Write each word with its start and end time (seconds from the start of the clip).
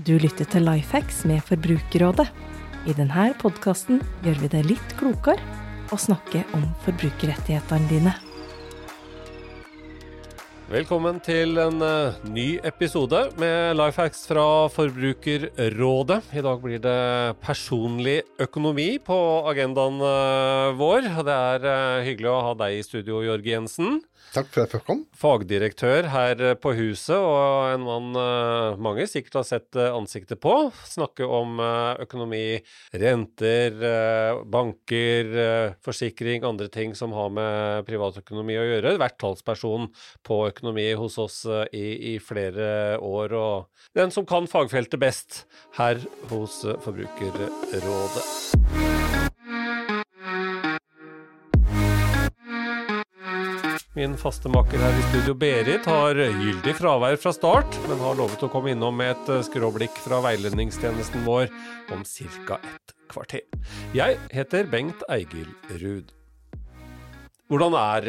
Du 0.00 0.14
lytter 0.16 0.46
til 0.48 0.64
Lifehacks 0.64 1.26
med 1.28 1.42
Forbrukerrådet. 1.44 2.24
I 2.88 2.94
denne 2.96 3.24
podkasten 3.36 3.98
gjør 4.24 4.38
vi 4.40 4.48
det 4.54 4.62
litt 4.64 4.94
klokere 4.96 5.42
å 5.92 5.98
snakke 6.00 6.40
om 6.56 6.62
forbrukerrettighetene 6.86 7.90
dine. 7.90 8.14
Velkommen 10.70 11.18
til 11.20 11.58
en 11.60 11.82
uh, 11.84 12.16
ny 12.32 12.46
episode 12.64 13.26
med 13.42 13.76
Lifehacks 13.76 14.22
fra 14.30 14.46
Forbrukerrådet. 14.72 16.20
I 16.32 16.44
dag 16.46 16.64
blir 16.64 16.80
det 16.80 17.00
personlig 17.44 18.22
økonomi 18.40 18.94
på 19.04 19.18
agendaen 19.52 20.00
uh, 20.00 20.70
vår. 20.80 21.10
Det 21.26 21.36
er 21.36 21.66
uh, 21.66 22.06
hyggelig 22.06 22.32
å 22.32 22.40
ha 22.46 22.56
deg 22.62 22.78
i 22.78 22.86
studio, 22.86 23.20
Jørg 23.26 23.52
Jensen. 23.52 24.00
Takk 24.30 24.46
for 24.52 24.62
at 24.62 24.74
jeg 24.76 24.84
kom. 24.86 25.00
Fagdirektør 25.18 26.06
her 26.12 26.42
på 26.62 26.70
huset, 26.78 27.16
og 27.16 27.72
en 27.72 27.82
mann 27.82 28.18
mange 28.78 29.06
sikkert 29.10 29.40
har 29.40 29.46
sett 29.48 29.78
ansiktet 29.82 30.38
på. 30.42 30.52
Snakke 30.86 31.26
om 31.26 31.58
økonomi, 31.98 32.60
renter, 32.94 33.74
banker, 34.46 35.32
forsikring, 35.82 36.46
andre 36.46 36.70
ting 36.70 36.94
som 36.98 37.14
har 37.16 37.34
med 37.34 37.88
privatøkonomi 37.90 38.60
å 38.60 38.68
gjøre. 38.68 38.94
Vært 39.02 39.18
talsperson 39.22 39.90
på 40.26 40.44
økonomi 40.52 40.86
hos 41.00 41.18
oss 41.18 41.42
i, 41.74 42.14
i 42.14 42.16
flere 42.22 43.00
år, 43.02 43.34
og 43.34 43.98
den 43.98 44.14
som 44.14 44.28
kan 44.28 44.46
fagfeltet 44.50 45.02
best 45.02 45.42
her 45.80 45.98
hos 46.30 46.62
Forbrukerrådet. 46.86 49.19
Min 54.00 54.14
faste 54.16 54.48
makker 54.48 54.80
her 54.80 54.94
i 54.96 55.02
studio, 55.10 55.34
Berit, 55.36 55.84
har 55.84 56.16
gyldig 56.16 56.72
fravær 56.78 57.18
fra 57.20 57.34
start, 57.36 57.74
men 57.84 57.98
har 58.00 58.14
lovet 58.16 58.40
å 58.40 58.48
komme 58.48 58.70
innom 58.72 58.96
med 58.96 59.10
et 59.12 59.44
skråblikk 59.44 59.98
fra 60.00 60.22
veiledningstjenesten 60.24 61.26
vår 61.26 61.50
om 61.92 62.00
ca. 62.48 62.56
et 62.56 62.94
kvarter. 63.12 63.44
Jeg 63.92 64.16
heter 64.32 64.70
Bengt 64.72 65.04
Eigil 65.12 65.52
Ruud. 65.82 66.14
Hvordan 67.52 67.76
er 67.82 68.08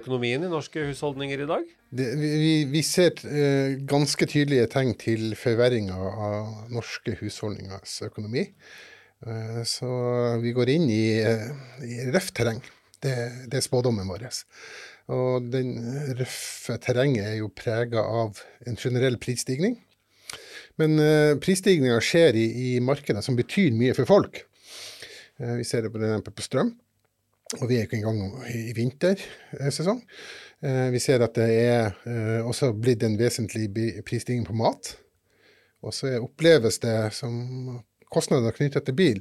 økonomien 0.00 0.48
i 0.48 0.48
norske 0.48 0.86
husholdninger 0.88 1.44
i 1.44 1.50
dag? 1.52 1.68
Det, 1.92 2.08
vi, 2.16 2.64
vi, 2.72 2.86
ser 2.88 3.20
eh, 3.28 3.76
ganske 3.84 4.32
tydelige 4.32 4.72
tegn 4.78 4.96
til 4.96 5.36
forverringa 5.36 6.00
av 6.08 6.72
norske 6.72 7.18
husholdningers 7.20 8.00
økonomi. 8.08 8.48
Eh, 9.28 9.60
så 9.68 9.92
vi 10.40 10.56
går 10.56 10.78
inn 10.78 10.88
i, 10.88 11.06
eh, 11.20 11.48
i 11.84 12.04
røft 12.16 12.38
terreng. 12.40 12.64
Det, 12.98 13.18
det, 13.44 13.60
er 13.60 13.68
spådommen 13.68 14.08
vår. 14.08 14.24
Og 15.08 15.46
den 15.48 15.72
røffe 16.18 16.76
terrenget 16.84 17.24
er 17.30 17.38
jo 17.38 17.52
prega 17.56 18.02
av 18.04 18.40
en 18.68 18.76
generell 18.76 19.16
prisstigning. 19.20 19.78
Men 20.78 20.98
uh, 21.00 21.38
prisstigninga 21.42 21.96
skjer 22.04 22.36
i, 22.38 22.44
i, 22.46 22.68
markeder 22.84 23.24
som 23.24 23.38
betyr 23.38 23.74
mye 23.76 23.96
for 23.96 24.08
folk. 24.08 24.42
Uh, 25.40 25.56
vi 25.58 25.66
ser 25.66 25.86
det 25.86 25.92
på, 25.94 26.34
på 26.34 26.44
strøm, 26.44 26.74
og 27.58 27.64
vi 27.70 27.78
er 27.78 27.88
ikke 27.88 27.98
engang 28.02 28.20
i 28.52 28.74
vintersesong. 28.76 30.04
Uh, 30.62 30.86
vi 30.94 31.00
ser 31.02 31.24
at 31.24 31.34
det 31.40 31.48
er 31.56 31.98
uh, 32.04 32.46
også 32.46 32.74
blitt 32.76 33.02
en 33.06 33.18
vesentlig 33.18 33.70
prisstigning 34.06 34.44
på 34.46 34.56
mat. 34.60 34.92
Og 35.82 35.94
så 35.94 36.18
oppleves 36.20 36.82
det 36.84 36.98
som 37.16 37.78
kostnader 38.12 38.54
knyttet 38.56 38.86
til 38.86 38.96
bil 38.98 39.18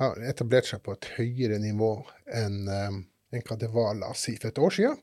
har 0.00 0.18
etablert 0.28 0.68
seg 0.68 0.82
på 0.84 0.94
et 0.94 1.06
høyere 1.16 1.60
nivå 1.62 1.94
enn, 2.34 2.66
enn 2.66 3.44
hva 3.46 3.56
det 3.56 3.70
var 3.72 3.94
la 3.96 4.10
oss 4.12 4.26
si, 4.26 4.34
for 4.36 4.50
et 4.50 4.60
år 4.60 4.74
siden. 4.74 4.98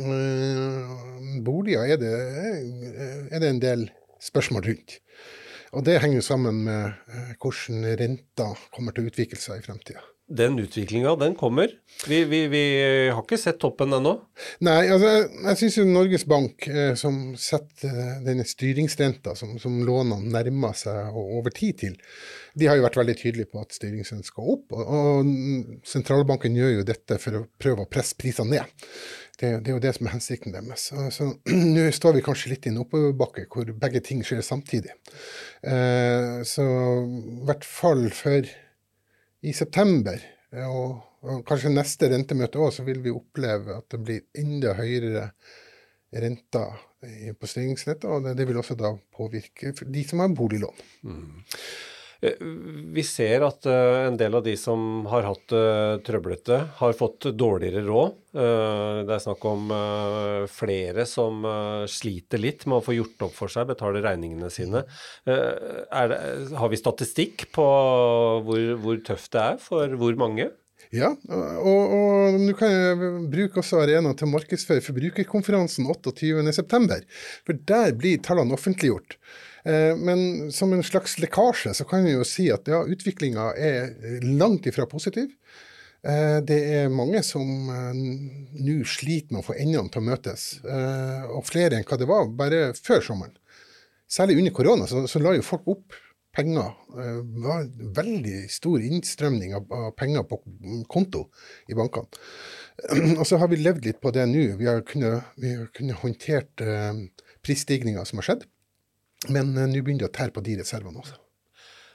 Uh, 0.00 1.42
boliger 1.44 1.84
er 1.84 1.98
det, 2.00 2.12
er 3.28 3.42
det, 3.42 3.48
en 3.48 3.60
del 3.60 3.86
spørsmål 4.24 4.64
rundt. 4.70 4.96
Og 5.72 5.84
det 5.84 5.98
henger 6.00 6.20
jo 6.20 6.24
sammen 6.24 6.64
med 6.64 6.96
uh, 7.12 7.34
hvordan 7.40 7.84
renta 8.00 8.52
kommer 8.72 8.96
til 8.96 9.04
å 9.04 9.12
utvikle 9.12 9.40
seg 9.40 9.60
i 9.60 9.66
fremtida. 9.66 10.04
Den 10.32 10.58
utviklinga, 10.58 11.16
den 11.16 11.34
kommer. 11.36 11.68
Vi, 12.08 12.24
vi, 12.24 12.46
vi, 12.48 12.60
har 13.12 13.20
ikke 13.20 13.36
sett 13.36 13.58
toppen 13.60 13.92
ennå. 13.92 14.14
Nei, 14.64 14.86
altså 14.94 15.10
jeg, 15.26 15.56
syns 15.60 15.76
jo 15.76 15.84
Norges 15.88 16.24
Bank, 16.30 16.64
eh, 16.70 16.94
som 16.96 17.34
setter 17.36 18.22
denne 18.24 18.46
styringsrenta 18.48 19.34
som, 19.36 19.58
som 19.60 19.80
lånene 19.84 20.32
nærmer 20.32 20.76
seg 20.78 21.18
over 21.18 21.52
tid 21.52 21.82
til, 21.82 21.98
de 22.56 22.70
har 22.70 22.78
jo 22.78 22.86
vært 22.86 22.96
veldig 23.02 23.16
tydelige 23.18 23.50
på 23.52 23.60
at 23.60 23.76
styringsrenten 23.76 24.30
skal 24.30 24.54
opp. 24.54 24.72
Og, 24.72 24.94
og 24.96 25.84
sentralbanken 25.90 26.56
gjør 26.56 26.78
jo 26.78 26.88
dette 26.94 27.20
for 27.20 27.42
å 27.42 27.44
prøve 27.60 27.84
å 27.84 27.90
presse 27.92 28.16
prisene 28.16 28.56
ned. 28.56 28.88
Det, 29.40 29.48
det, 29.64 29.70
er 29.70 29.76
jo 29.76 29.82
det 29.82 29.94
som 29.96 30.06
er 30.06 30.14
hensikten 30.14 30.54
deres. 30.54 30.90
Så 31.14 31.30
nå 31.76 31.86
står 31.94 32.18
vi 32.18 32.24
kanskje 32.24 32.52
litt 32.52 32.68
i 32.68 32.72
en 32.72 32.82
oppoverbakke 32.84 33.46
hvor 33.52 33.72
begge 33.84 34.02
ting 34.04 34.22
skjer 34.26 34.44
samtidig. 34.46 34.94
Eh, 35.62 36.42
så 36.46 36.66
i 37.06 37.40
hvert 37.48 37.66
fall 37.66 38.06
for 38.14 38.46
i 39.42 39.54
september, 39.56 40.22
og, 40.68 41.00
og 41.26 41.42
kanskje 41.48 41.72
neste 41.72 42.12
rentemøte 42.12 42.60
òg, 42.62 42.70
så 42.76 42.84
vil 42.86 43.00
vi 43.02 43.14
oppleve 43.14 43.80
at 43.80 43.88
det 43.90 44.02
blir 44.04 44.24
enda 44.38 44.76
høyere 44.78 45.30
renter 46.12 46.76
på 47.38 47.48
styringsnettet, 47.50 48.06
og 48.06 48.26
det, 48.26 48.36
det, 48.38 48.46
vil 48.46 48.60
også 48.60 48.76
da 48.78 48.92
påvirke 49.16 49.72
de 49.72 50.04
som 50.06 50.22
har 50.22 50.34
boliglån. 50.36 50.82
Mm. 51.08 51.40
Eh, 52.22 52.38
vi 52.94 53.02
ser 53.02 53.42
at 53.42 53.66
uh, 53.66 54.06
en 54.06 54.16
del 54.18 54.36
av 54.38 54.44
de 54.46 54.54
som 54.58 55.02
har 55.10 55.26
hatt 55.26 55.42
det 55.50 55.62
uh, 55.62 55.98
trøblete, 56.06 56.58
har 56.78 56.94
fått 56.94 57.26
dårligere 57.34 57.82
råd. 57.86 58.18
Det 58.32 59.12
er 59.12 59.20
snakk 59.20 59.42
om 59.44 59.66
flere 60.48 61.04
som 61.04 61.42
sliter 61.84 62.40
litt 62.40 62.62
med 62.64 62.78
å 62.78 62.84
få 62.86 62.94
gjort 62.96 63.26
opp 63.26 63.34
for 63.36 63.52
seg, 63.52 63.66
betale 63.68 64.00
regningene 64.00 64.48
sine. 64.48 64.80
Det, 65.28 65.36
har 66.56 66.72
vi 66.72 66.80
statistikk 66.80 67.44
på 67.52 67.66
hvor, 68.46 68.62
hvor 68.80 69.02
tøft 69.04 69.34
det 69.36 69.42
er 69.42 69.60
for 69.60 69.98
hvor 70.00 70.16
mange? 70.16 70.48
Ja, 70.96 71.12
og, 71.28 71.92
og 71.98 72.40
nå 72.40 72.56
kan 72.56 73.28
bruke 73.32 73.60
også 73.60 73.82
arenaen 73.84 74.16
til 74.16 74.30
å 74.30 74.32
markedsføre 74.32 74.86
forbrukerkonferansen 74.88 75.92
28.9. 75.92 77.02
For 77.44 77.64
der 77.68 77.92
blir 78.00 78.24
tallene 78.24 78.56
offentliggjort. 78.56 79.20
Eh, 79.64 79.96
men 79.96 80.52
som 80.52 80.72
en 80.72 80.82
slags 80.82 81.18
lekkasje 81.22 81.74
så 81.74 81.86
kan 81.86 82.04
vi 82.06 82.16
jo 82.16 82.26
si 82.26 82.48
at 82.50 82.66
ja, 82.70 82.82
utviklinga 82.82 83.52
er 83.54 84.22
langt 84.26 84.66
ifra 84.66 84.88
positiv. 84.90 85.30
Eh, 86.02 86.38
det 86.42 86.60
er 86.78 86.94
mange 86.94 87.22
som 87.26 87.70
eh, 87.70 88.00
nå 88.58 88.80
sliter 88.88 89.36
med 89.36 89.44
å 89.44 89.48
få 89.52 89.58
endene 89.58 89.92
til 89.92 90.02
å 90.02 90.08
møtes, 90.08 90.46
og 91.30 91.44
flere 91.46 91.78
enn 91.78 91.86
hva 91.86 92.00
det 92.00 92.10
var 92.10 92.32
bare 92.38 92.64
før 92.78 93.04
sommeren. 93.06 93.36
Særlig 94.10 94.40
under 94.42 94.52
korona 94.52 94.88
så, 94.90 95.06
så 95.08 95.22
la 95.22 95.36
jo 95.38 95.44
folk 95.46 95.70
opp 95.72 95.94
penger. 96.36 96.74
Det 96.92 97.44
var 97.44 97.66
veldig 97.96 98.34
stor 98.52 98.82
innstrømning 98.84 99.54
av, 99.56 99.70
penger 99.96 100.24
på 100.28 100.38
konto 100.90 101.26
i 101.68 101.76
bankene. 101.76 102.08
Og 103.20 103.24
så 103.28 103.38
har 103.40 103.48
vi 103.52 103.60
levd 103.60 103.88
litt 103.88 104.00
på 104.04 104.12
det 104.12 104.26
nå. 104.28 104.44
Vi 104.60 104.68
har 104.68 104.80
kunnet, 104.88 105.32
vi 105.40 105.54
kunnet 105.76 106.00
håndtert 106.00 106.64
prisstigninga 107.44 108.04
som 108.08 108.20
har 108.20 108.28
skjedd. 108.28 108.46
Men 109.30 109.54
uh, 109.56 109.66
nå 109.68 109.82
begynner 109.82 110.06
det 110.06 110.10
å 110.10 110.16
tære 110.18 110.34
på 110.34 110.44
de 110.44 110.58
reservene 110.62 111.02
også. 111.02 111.18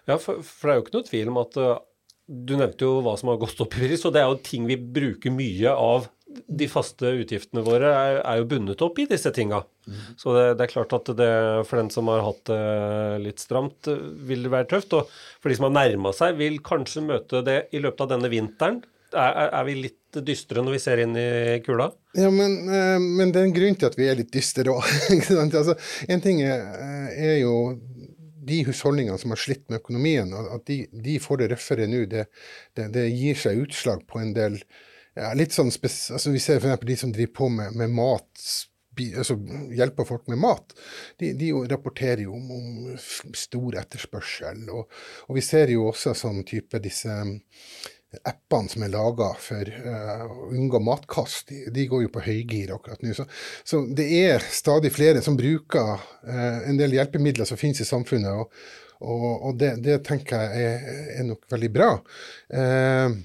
Ja, 0.08 0.16
for, 0.16 0.40
for, 0.40 0.70
det 0.70 0.74
er 0.74 0.78
jo 0.78 0.86
ikke 0.86 0.96
noe 0.96 1.08
tvil 1.10 1.32
om 1.34 1.40
at 1.42 1.58
uh, 1.60 1.74
du 2.28 2.58
nevnte 2.60 2.88
jo 2.88 3.00
hva 3.04 3.16
som 3.20 3.32
har 3.32 3.40
gått 3.42 3.60
opp 3.64 3.76
i 3.76 3.88
pris, 3.88 4.06
og 4.08 4.14
det 4.16 4.22
er 4.22 4.30
jo 4.30 4.40
ting 4.44 4.68
vi 4.70 4.78
bruker 4.78 5.34
mye 5.34 5.74
av. 5.74 6.10
De 6.28 6.68
faste 6.70 7.08
utgiftene 7.22 7.64
våre 7.64 7.88
er, 7.88 8.18
er 8.20 8.42
jo 8.42 8.50
bundet 8.52 8.84
opp 8.84 9.00
i 9.00 9.08
disse 9.10 9.32
tinga. 9.36 9.62
Mm. 9.88 10.02
Så 10.20 10.34
det, 10.36 10.44
det, 10.60 10.66
er 10.66 10.74
klart 10.74 10.96
at 10.98 11.12
det 11.16 11.30
for 11.70 11.80
den 11.80 11.92
som 11.94 12.12
har 12.12 12.26
hatt 12.26 12.44
det 12.50 12.60
litt 13.24 13.40
stramt, 13.42 13.88
vil 14.28 14.44
det 14.44 14.52
være 14.52 14.68
tøft. 14.74 14.96
Og 15.00 15.08
for 15.40 15.50
de 15.50 15.58
som 15.58 15.70
har 15.70 15.78
nærma 15.80 16.12
seg, 16.16 16.36
vil 16.40 16.60
kanskje 16.64 17.06
møte 17.08 17.42
det 17.48 17.62
i 17.72 17.82
løpet 17.84 18.04
av 18.06 18.12
denne 18.12 18.32
vinteren. 18.34 18.84
Er, 19.16 19.48
er, 19.48 19.64
vi 19.70 19.78
litt 19.86 20.07
dystre 20.26 20.64
når 20.64 20.78
vi 20.78 20.82
ser 20.84 21.02
inn 21.04 21.16
i 21.20 21.28
kula? 21.66 21.90
Ja, 22.18 22.30
men, 22.34 22.58
eh, 22.70 22.98
men 23.02 23.34
det 23.34 23.42
er 23.42 23.50
en 23.50 23.56
grunn 23.56 23.78
til 23.80 23.90
at 23.90 23.98
vi 24.00 24.08
er 24.10 24.20
litt 24.20 24.34
dystre 24.34 24.74
òg. 24.74 24.88
altså, 25.46 25.78
en 26.08 26.24
ting 26.24 26.42
er, 26.46 26.64
er, 27.14 27.36
jo 27.42 27.56
de 28.48 28.62
husholdningene 28.68 29.20
som 29.20 29.34
har 29.36 29.42
slitt 29.42 29.66
med 29.68 29.82
økonomien, 29.82 30.32
at 30.40 30.66
de, 30.70 30.84
de 30.92 31.18
får 31.24 31.42
det 31.42 31.52
røffere 31.54 31.90
nå, 31.92 32.06
det, 32.12 32.28
det, 32.78 32.90
det, 32.96 33.10
gir 33.12 33.40
seg 33.40 33.66
utslag 33.66 34.06
på 34.08 34.22
en 34.24 34.34
del 34.38 34.62
ja, 35.18 35.34
litt 35.34 35.56
sånn 35.56 35.74
spes, 35.74 36.12
altså 36.14 36.32
Vi 36.32 36.42
ser 36.42 36.62
f.eks. 36.62 36.86
de 36.86 36.98
som 37.02 37.14
driver 37.14 37.34
på 37.40 37.52
med, 37.54 37.78
med 37.78 37.96
mat 37.98 38.48
altså 38.98 39.38
hjelper 39.78 40.08
folk 40.08 40.28
med 40.32 40.40
mat, 40.42 40.74
de, 41.20 41.32
de 41.38 41.52
rapporterer 41.70 42.24
jo 42.26 42.36
om, 42.38 42.52
om 42.52 43.36
stor 43.38 43.78
etterspørsel. 43.82 44.64
Og, 44.74 44.88
og, 45.28 45.36
vi 45.38 45.44
ser 45.46 45.74
jo 45.74 45.88
også 45.92 46.16
sånn 46.18 46.44
type 46.48 46.82
disse 46.84 47.14
appene 48.28 48.72
som 48.72 48.84
er 48.86 48.92
laga 48.94 49.30
for 49.42 49.70
uh, 49.70 50.26
å 50.26 50.50
unngå 50.56 50.82
matkast, 50.84 51.54
de, 51.74 51.86
går 51.90 52.06
jo 52.06 52.12
på 52.14 52.24
høygir 52.26 52.74
akkurat 52.76 53.04
nå. 53.04 53.14
Så, 53.18 53.28
så, 53.68 53.82
det 53.98 54.08
er 54.20 54.44
stadig 54.44 54.94
flere 54.96 55.24
som 55.26 55.38
bruker 55.40 55.96
uh, 55.98 56.60
en 56.68 56.80
del 56.80 56.98
hjelpemidler 56.98 57.50
som 57.50 57.60
finnes 57.60 57.82
i 57.84 57.88
samfunnet, 57.88 58.32
og, 58.34 58.54
og, 59.02 59.28
og 59.50 59.60
det, 59.62 59.76
det, 59.86 60.00
tenker 60.08 60.48
jeg 60.48 60.72
er, 60.72 60.88
er, 61.18 61.28
nok 61.28 61.46
veldig 61.54 61.72
bra. 61.76 61.92
Uh, 62.54 63.20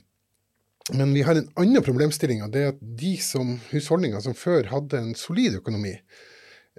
men 0.98 1.14
vi 1.14 1.22
har 1.24 1.38
en 1.38 1.48
annen 1.62 1.84
problemstilling, 1.86 2.42
og 2.44 2.52
det 2.52 2.66
er 2.66 2.74
at 2.74 2.84
de 3.00 3.14
som, 3.22 3.54
husholdninger 3.70 4.22
som 4.24 4.36
før 4.36 4.66
hadde 4.72 4.98
en 4.98 5.16
solid 5.16 5.60
økonomi, 5.60 5.94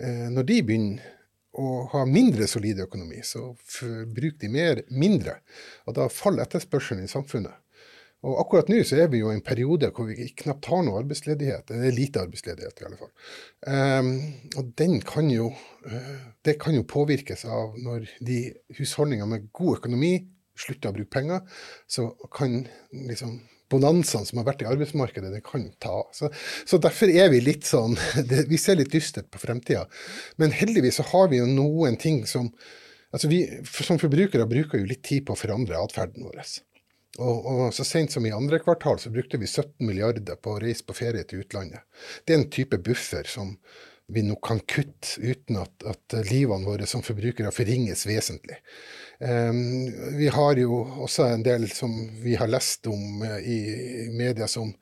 når 0.04 0.45
de 0.50 0.56
begynner 0.66 1.13
å 1.54 1.86
ha 1.92 2.04
mindre 2.09 2.48
solid 2.50 2.81
økonomi, 2.81 3.21
så 3.25 3.51
bruker 4.09 4.39
de 4.42 4.50
mer 4.51 4.81
mindre. 4.89 5.38
Og 5.86 5.98
da 5.98 6.09
faller 6.12 6.48
etterspørselen 6.48 7.06
i 7.06 7.12
samfunnet. 7.12 7.54
Og 8.24 8.38
akkurat 8.40 8.70
nå 8.72 8.80
så 8.88 9.02
er 9.04 9.10
vi 9.12 9.20
jo 9.20 9.31
i 9.31 9.36
en 9.36 9.44
periode 9.44 9.90
hvor 9.96 10.08
vi 10.08 10.30
knapt 10.40 10.70
har 10.72 10.84
noe 10.86 11.02
arbeidsledighet. 11.02 11.68
Det 11.68 11.80
er 11.90 11.96
lite 11.96 12.22
arbeidsledighet, 12.24 12.80
i 12.80 12.88
alle 12.88 13.00
fall. 13.00 13.12
Um, 13.68 14.12
og 14.60 14.70
den 14.80 15.00
kan 15.04 15.31
jo, 15.31 15.50
uh, 15.90 16.14
det 16.48 16.56
kan 16.62 16.78
jo 16.78 16.86
påvirkes 16.88 17.44
av 17.50 17.75
når 17.84 18.08
de 18.24 18.46
husholdningene 18.80 19.28
med 19.34 19.50
god 19.56 19.81
økonomi 19.81 20.14
slutter 20.60 20.92
å 20.92 20.96
bruke 20.96 21.12
penger, 21.12 21.44
så 21.90 22.12
kan 22.31 22.62
liksom 23.10 23.42
bonanzaen 23.74 24.28
som 24.28 24.40
har 24.40 24.48
vært 24.48 24.64
i 24.64 24.69
arbeidsmarkedet, 24.69 25.31
det 25.34 25.44
kan 25.46 25.66
ta. 25.81 26.04
Så, 26.16 26.30
så, 26.69 26.80
derfor 26.81 27.12
er 27.12 27.31
vi 27.34 27.42
litt 27.44 27.68
sånn 27.68 27.98
det, 28.30 28.46
Vi 28.52 28.60
ser 28.62 28.80
litt 28.80 28.94
dystert 28.94 29.31
på 29.34 29.42
fremtida. 29.42 29.88
Men 30.42 30.56
heldigvis 30.56 31.02
så 31.02 31.08
har 31.14 31.31
vi 31.34 31.42
jo 31.42 31.50
noen 31.50 31.98
ting 32.00 32.24
som 32.30 32.52
altså 33.14 33.30
vi 33.30 33.44
Som 33.69 34.00
forbrukere 34.02 34.48
bruker 34.50 34.81
jo 34.81 34.90
litt 34.90 35.04
tid 35.06 35.26
på 35.28 35.36
å 35.36 35.40
forandre 35.40 35.81
atferden 35.81 36.26
vår. 36.26 36.40
Og, 37.21 37.45
og, 37.45 37.63
så 37.77 37.86
sent 37.86 38.13
som 38.15 38.25
i 38.25 38.33
andre 38.33 38.57
kvartal 38.63 38.98
så 39.01 39.12
brukte 39.13 39.38
vi 39.38 39.45
17 39.45 39.86
milliarder 39.86 40.38
på 40.42 40.56
å 40.56 40.62
reise 40.63 40.86
på 40.88 40.95
ferie 40.98 41.25
til 41.30 41.44
utlandet. 41.44 41.86
Det 42.25 42.33
er 42.33 42.42
en 42.42 42.51
type 42.54 42.80
buffer 42.81 43.27
som 43.30 43.54
vi 44.13 44.24
nå 44.25 44.36
kan 44.44 44.60
kutte 44.68 45.21
uten 45.21 45.62
at, 45.62 45.86
at 45.88 46.15
livene 46.27 46.68
våre 46.68 46.88
som 46.89 47.04
forbrukere 47.06 47.54
forringes 47.56 48.06
vesentlig. 48.10 48.57
Um, 49.19 49.88
vi 50.18 50.27
har 50.33 50.60
jo 50.60 50.81
også 51.06 51.30
en 51.30 51.45
del 51.45 51.69
som 51.71 51.94
vi 52.24 52.36
har 52.39 52.51
lest 52.51 52.89
om 52.92 53.24
uh, 53.24 53.38
i, 53.39 53.59
i, 54.04 54.07
media 54.12 54.50
som 54.51 54.74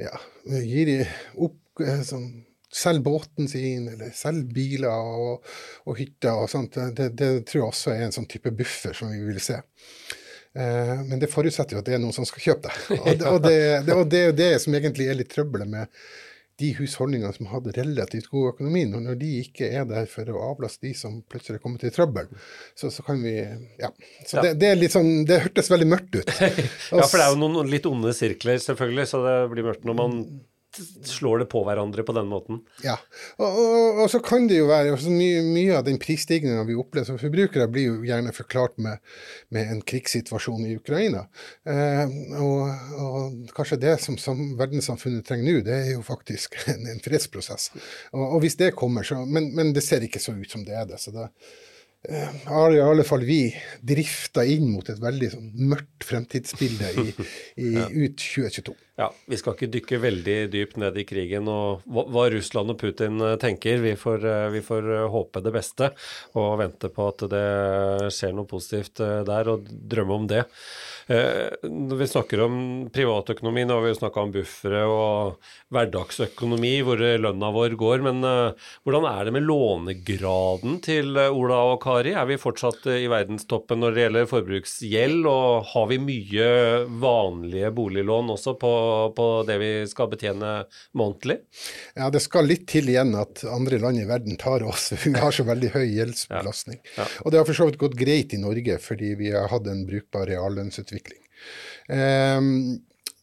ja, 0.00 0.16
gir 0.64 1.04
opp 1.36 1.84
uh, 1.84 2.00
som 2.06 2.30
Selg 2.70 3.02
båten 3.02 3.48
sin, 3.50 3.88
eller 3.90 4.12
selg 4.14 4.52
biler 4.54 4.92
og, 4.94 5.46
og 5.90 5.96
hytter 5.98 6.38
og 6.38 6.46
sånt. 6.52 6.76
Det, 6.94 7.08
det, 7.18 7.30
tror 7.48 7.58
jeg 7.58 7.66
også 7.66 7.90
er 7.90 8.04
en 8.04 8.14
sånn 8.14 8.28
type 8.30 8.52
buffer 8.54 8.94
som 8.94 9.10
vi 9.10 9.24
vil 9.26 9.40
se. 9.42 9.56
Uh, 10.56 10.96
men 11.06 11.20
det 11.22 11.30
forutsetter 11.30 11.76
jo 11.76 11.82
at 11.82 11.86
det 11.86 11.94
er 11.94 12.02
noen 12.02 12.16
som 12.16 12.26
skal 12.26 12.42
kjøpe 12.48 12.70
det. 12.70 12.98
Og 13.04 13.06
det, 13.06 13.28
og 13.28 13.38
det, 13.44 13.60
det, 13.86 13.94
og 13.94 14.10
det 14.10 14.18
er 14.20 14.26
jo 14.32 14.40
det 14.40 14.50
som 14.64 14.74
egentlig 14.74 15.06
er 15.06 15.18
litt 15.20 15.30
trøbbelet 15.30 15.70
med 15.70 16.02
de 16.60 16.70
husholdningene 16.76 17.32
som 17.32 17.48
hadde 17.50 17.72
relativt 17.76 18.28
god 18.32 18.50
økonomi, 18.50 18.82
når 18.90 19.16
de 19.20 19.30
ikke 19.40 19.70
er 19.72 19.86
der 19.88 20.08
for 20.10 20.28
å 20.28 20.42
avlaste 20.50 20.88
de 20.88 20.92
som 20.96 21.20
plutselig 21.30 21.56
er 21.56 21.62
kommet 21.64 21.86
i 21.88 21.92
trøbbel, 21.94 22.28
så, 22.76 22.90
så 22.92 23.04
kan 23.06 23.22
vi 23.24 23.34
Ja. 23.80 23.88
Så 24.28 24.42
ja. 24.42 24.52
Det, 24.52 24.90
sånn 24.92 25.24
Det 25.28 25.40
hørtes 25.46 25.70
veldig 25.72 25.88
mørkt 25.88 26.18
ut. 26.20 26.32
ja, 26.44 27.06
for 27.06 27.16
det 27.16 27.24
er 27.24 27.32
jo 27.32 27.40
noen 27.40 27.70
litt 27.72 27.88
onde 27.88 28.12
sirkler, 28.16 28.60
selvfølgelig, 28.60 29.08
så 29.08 29.22
det 29.24 29.36
blir 29.54 29.70
mørkt 29.70 29.88
når 29.88 29.98
man 30.02 30.18
slår 31.04 31.42
det 31.42 31.46
på 31.50 31.62
hverandre 31.66 32.04
på 32.06 32.14
den 32.14 32.28
måten. 32.30 32.60
Ja, 32.84 32.96
og, 33.38 33.46
og, 33.48 34.00
og 34.04 34.10
så 34.12 34.20
kan 34.24 34.46
det 34.50 34.60
jo 34.60 34.68
være 34.70 34.94
altså 34.94 35.12
mye, 35.12 35.42
mye, 35.46 35.76
av 35.78 35.86
den 35.86 35.98
prisstigningen 36.02 36.68
vi 36.68 36.76
opplever 36.78 37.08
som 37.08 37.18
forbrukere, 37.20 37.68
blir 37.72 37.88
jo 37.88 37.96
gjerne 38.06 38.34
forklart 38.36 38.76
med, 38.82 39.00
med 39.54 39.72
en 39.74 39.82
krigssituasjon 39.86 40.68
i 40.68 40.76
Ukraina. 40.78 41.24
Eh, 41.66 42.04
og, 42.38 42.62
og, 43.00 43.40
kanskje 43.56 43.80
det 43.82 43.96
som, 44.04 44.18
som 44.20 44.54
verdenssamfunnet 44.60 45.26
trenger 45.26 45.48
nå, 45.48 45.64
det 45.66 45.76
er 45.76 45.90
jo 45.96 46.04
faktisk 46.06 46.60
en, 46.72 46.86
en 46.92 47.02
fredsprosess. 47.04 47.72
Og, 48.14 48.38
hvis 48.44 48.58
det 48.60 48.74
kommer, 48.78 49.06
så 49.06 49.24
men, 49.26 49.50
men, 49.56 49.74
det 49.74 49.84
ser 49.86 50.06
ikke 50.06 50.22
så 50.22 50.36
ut 50.36 50.50
som 50.50 50.64
det 50.66 50.76
er 50.76 50.88
det. 50.90 51.00
så 51.02 51.14
det 51.14 51.30
har 52.46 52.72
i 52.72 52.80
alle 52.80 53.04
fall 53.04 53.24
vi 53.28 53.42
drifta 53.84 54.44
inn 54.48 54.70
mot 54.72 54.88
et 54.88 55.00
veldig 55.02 55.28
sånn 55.34 55.50
mørkt 55.68 56.06
fremtidsbilde 56.08 56.92
i, 57.02 57.10
i 57.66 57.74
ja. 57.76 57.88
ut 57.92 58.16
2022. 58.16 58.76
Ja, 59.00 59.06
Vi 59.24 59.36
skal 59.40 59.54
ikke 59.54 59.70
dykke 59.72 59.98
veldig 60.02 60.34
dypt 60.52 60.76
ned 60.80 60.98
i 61.00 61.06
krigen 61.08 61.46
og 61.48 61.86
hva, 61.88 62.02
hva 62.12 62.26
Russland 62.34 62.74
og 62.74 62.76
Putin 62.82 63.16
eh, 63.24 63.38
tenker. 63.40 63.78
Vi 63.80 63.94
får, 63.96 64.26
eh, 64.28 64.48
vi 64.52 64.60
får, 64.64 64.88
eh, 64.92 65.06
håpe 65.08 65.40
det 65.40 65.52
beste 65.54 65.88
og 66.36 66.58
vente 66.60 66.90
på 66.92 67.06
at 67.08 67.24
det 67.32 68.10
skjer 68.12 68.34
noe 68.36 68.50
positivt 68.50 69.00
der, 69.00 69.48
og 69.48 69.64
drømme 69.64 70.18
om 70.18 70.26
det. 70.28 70.42
Når 71.10 71.96
vi 71.98 72.06
snakker 72.06 72.42
om 72.44 72.54
privatøkonomi, 72.92 73.64
nå 73.66 73.78
har 73.78 73.82
vi 73.82 73.90
jo 73.90 73.98
snakka 73.98 74.22
om 74.22 74.34
buffere 74.34 74.82
og 74.86 75.48
hverdagsøkonomi, 75.74 76.74
hvor 76.86 77.00
lønna 77.00 77.50
vår 77.54 77.74
går. 77.80 78.04
Men 78.04 78.20
hvordan 78.22 79.08
er 79.10 79.26
det 79.26 79.34
med 79.34 79.46
lånegraden 79.48 80.78
til 80.84 81.18
Ola 81.18 81.62
og 81.72 81.80
Kari? 81.90 82.12
Er 82.14 82.26
vi 82.28 82.36
fortsatt 82.38 82.86
i 82.92 83.08
verdenstoppen 83.10 83.80
når 83.82 83.94
det 83.96 84.04
gjelder 84.04 84.28
forbruksgjeld, 84.30 85.26
og 85.26 85.70
har 85.72 85.88
vi 85.90 85.98
mye 86.02 86.50
vanlige 87.02 87.72
boliglån 87.74 88.30
også 88.36 88.54
på 88.60 88.74
på, 89.16 89.26
det 89.48 89.56
vi 89.62 89.70
skal 89.90 90.10
betjene 90.12 90.52
månedlig? 90.98 91.40
Ja, 91.98 92.10
det 92.14 92.22
skal 92.22 92.46
litt 92.46 92.68
til 92.70 92.90
igjen 92.92 93.14
at 93.18 93.42
andre 93.48 93.80
land 93.82 93.98
i 94.02 94.06
verden 94.08 94.38
tar 94.40 94.62
oss. 94.66 94.92
Vi 95.04 95.16
har 95.16 95.34
så 95.34 95.44
veldig 95.48 95.72
høy 95.74 95.86
gjeldsbelastning. 95.88 96.78
Ja. 96.84 97.02
Ja. 97.02 97.08
Og 97.24 97.32
det 97.32 97.40
har 97.40 97.48
for 97.48 97.58
så 97.58 97.66
vidt 97.66 97.80
gått 97.80 97.98
greit 97.98 98.34
i 98.36 98.40
Norge, 98.40 98.76
fordi 98.82 99.14
vi 99.18 99.32
har 99.34 99.50
hatt 99.50 99.66
en 99.70 99.82
brukbar 99.88 100.28
reallønnsutvikling. 100.30 101.20
Um, 101.90 102.78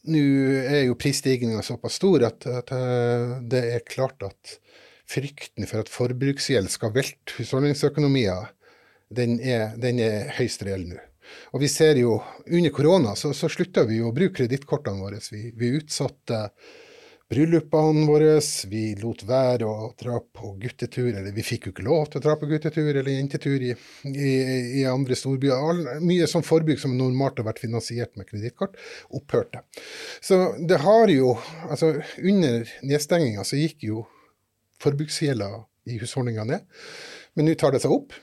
Nå 0.07 0.19
er 0.63 0.85
jo 0.87 0.95
prisstigninga 0.99 1.59
såpass 1.65 1.97
stor 1.99 2.23
at, 2.29 2.45
at, 2.47 2.71
eh, 2.71 3.31
det 3.51 3.63
er 3.75 3.81
klart 3.83 4.23
at 4.23 4.53
frykten 5.07 5.67
for 5.67 5.83
at 5.83 5.91
forbruksgjeld 5.91 6.71
skal 6.71 6.93
velte 6.95 7.35
husholdningsøkonomier, 7.35 8.53
den 9.09 9.37
er, 9.39 9.75
den 9.79 10.01
er 10.03 10.33
høyst 10.37 10.65
reell 10.67 10.87
nå. 10.89 10.99
Og 11.51 11.61
vi 11.63 11.69
ser 11.71 11.99
jo, 11.99 12.17
under 12.47 12.73
korona 12.75 13.15
så, 13.19 13.33
så 13.35 13.49
slutta 13.51 13.85
vi 13.87 14.01
å 14.03 14.13
bruke 14.15 14.41
kredittkortene 14.41 15.01
våre. 15.01 15.19
Vi, 15.31 15.49
vi, 15.55 15.71
utsatte 15.79 16.47
bryllupene 17.27 18.05
våre, 18.07 18.37
vi 18.71 18.83
lot 19.01 19.25
være 19.27 19.67
å 19.67 19.89
dra 19.99 20.21
på 20.21 20.53
guttetur, 20.61 21.09
eller 21.11 21.35
vi 21.35 21.43
fikk 21.43 21.67
jo 21.67 21.73
ikke 21.73 21.87
lov 21.87 22.05
til 22.07 22.21
å 22.21 22.25
dra 22.29 22.37
på 22.39 22.47
guttetur 22.47 22.87
eller 22.93 23.11
jentetur 23.11 23.65
i, 23.69 23.73
i, 24.07 24.35
i 24.81 24.85
andre 24.87 25.17
storbyer. 25.19 25.55
All, 25.55 25.81
mye 26.07 26.29
sånn 26.31 26.47
forbruk 26.47 26.79
som 26.79 26.95
normalt 26.99 27.41
har 27.41 27.49
vært 27.49 27.63
finansiert 27.63 28.15
med 28.19 28.29
kredittkort, 28.29 28.79
opphørte. 29.19 29.65
Så 30.23 30.39
det 30.63 30.79
har 30.85 31.11
jo, 31.11 31.35
altså 31.67 31.97
under 32.23 32.71
nedstenginga 32.87 33.43
så 33.47 33.59
gikk 33.59 33.83
jo 33.89 34.05
forbruksgjelda 34.83 35.51
i 35.91 35.99
husholdninga 35.99 36.47
ned, 36.47 36.63
men 37.35 37.47
nå 37.47 37.59
tar 37.59 37.75
det 37.75 37.83
seg 37.83 37.91
opp. 37.91 38.15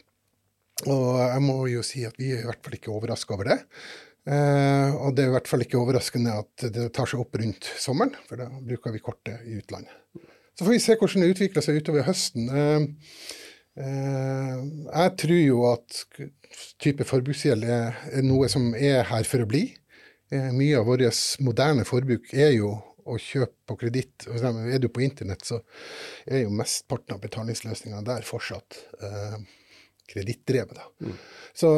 Og 0.82 1.06
jeg 1.22 1.42
må 1.44 1.58
jo 1.70 1.84
si 1.86 2.02
at 2.06 2.18
vi 2.18 2.32
er 2.34 2.42
i 2.42 2.48
hvert 2.48 2.62
fall 2.64 2.76
ikke 2.76 2.92
overraska 2.92 3.36
over 3.36 3.52
det. 3.52 3.58
Eh, 4.24 4.90
og 4.96 5.14
det 5.14 5.24
er 5.24 5.30
i 5.30 5.34
hvert 5.36 5.48
fall 5.50 5.62
ikke 5.64 5.80
overraskende 5.80 6.34
at 6.42 6.66
det 6.74 6.88
tar 6.96 7.08
seg 7.10 7.22
opp 7.22 7.36
rundt 7.38 7.68
sommeren, 7.80 8.14
for 8.28 8.40
da 8.40 8.48
bruker 8.50 8.94
vi 8.94 9.02
kortet 9.04 9.44
i 9.46 9.58
utlandet. 9.60 9.92
Så 10.54 10.64
får 10.64 10.74
vi 10.74 10.82
se 10.82 10.96
hvordan 10.98 11.24
det 11.24 11.32
utvikler 11.34 11.66
seg 11.66 11.80
utover 11.82 12.06
høsten. 12.06 12.48
Eh, 12.48 12.86
eh, 13.84 14.58
jeg 14.88 15.14
tror 15.22 15.40
jo 15.40 15.64
at 15.70 16.02
type 16.82 17.06
forbruksgjeld 17.08 17.66
er, 17.66 17.96
er, 18.10 18.26
noe 18.26 18.50
som 18.50 18.72
er 18.74 19.02
her 19.10 19.28
for 19.28 19.44
å 19.44 19.50
bli. 19.50 19.66
Eh, 20.32 20.50
mye 20.56 20.78
av 20.80 20.88
vårt 20.88 21.22
moderne 21.44 21.86
forbruk 21.88 22.32
er 22.34 22.54
jo 22.56 22.74
å 23.04 23.18
kjøpe 23.20 23.68
på 23.68 23.76
kreditt. 23.82 24.26
Er 24.30 24.80
du 24.80 24.88
på 24.88 25.04
internett, 25.04 25.44
så 25.44 25.60
er 26.24 26.46
jo 26.46 26.54
mesteparten 26.54 27.16
av 27.16 27.20
betalingsløsningene 27.24 28.06
der 28.06 28.24
fortsatt. 28.24 28.78
Eh, 29.04 29.36
kredittdrevet. 30.10 30.78
Mm. 31.00 31.16
Så 31.54 31.70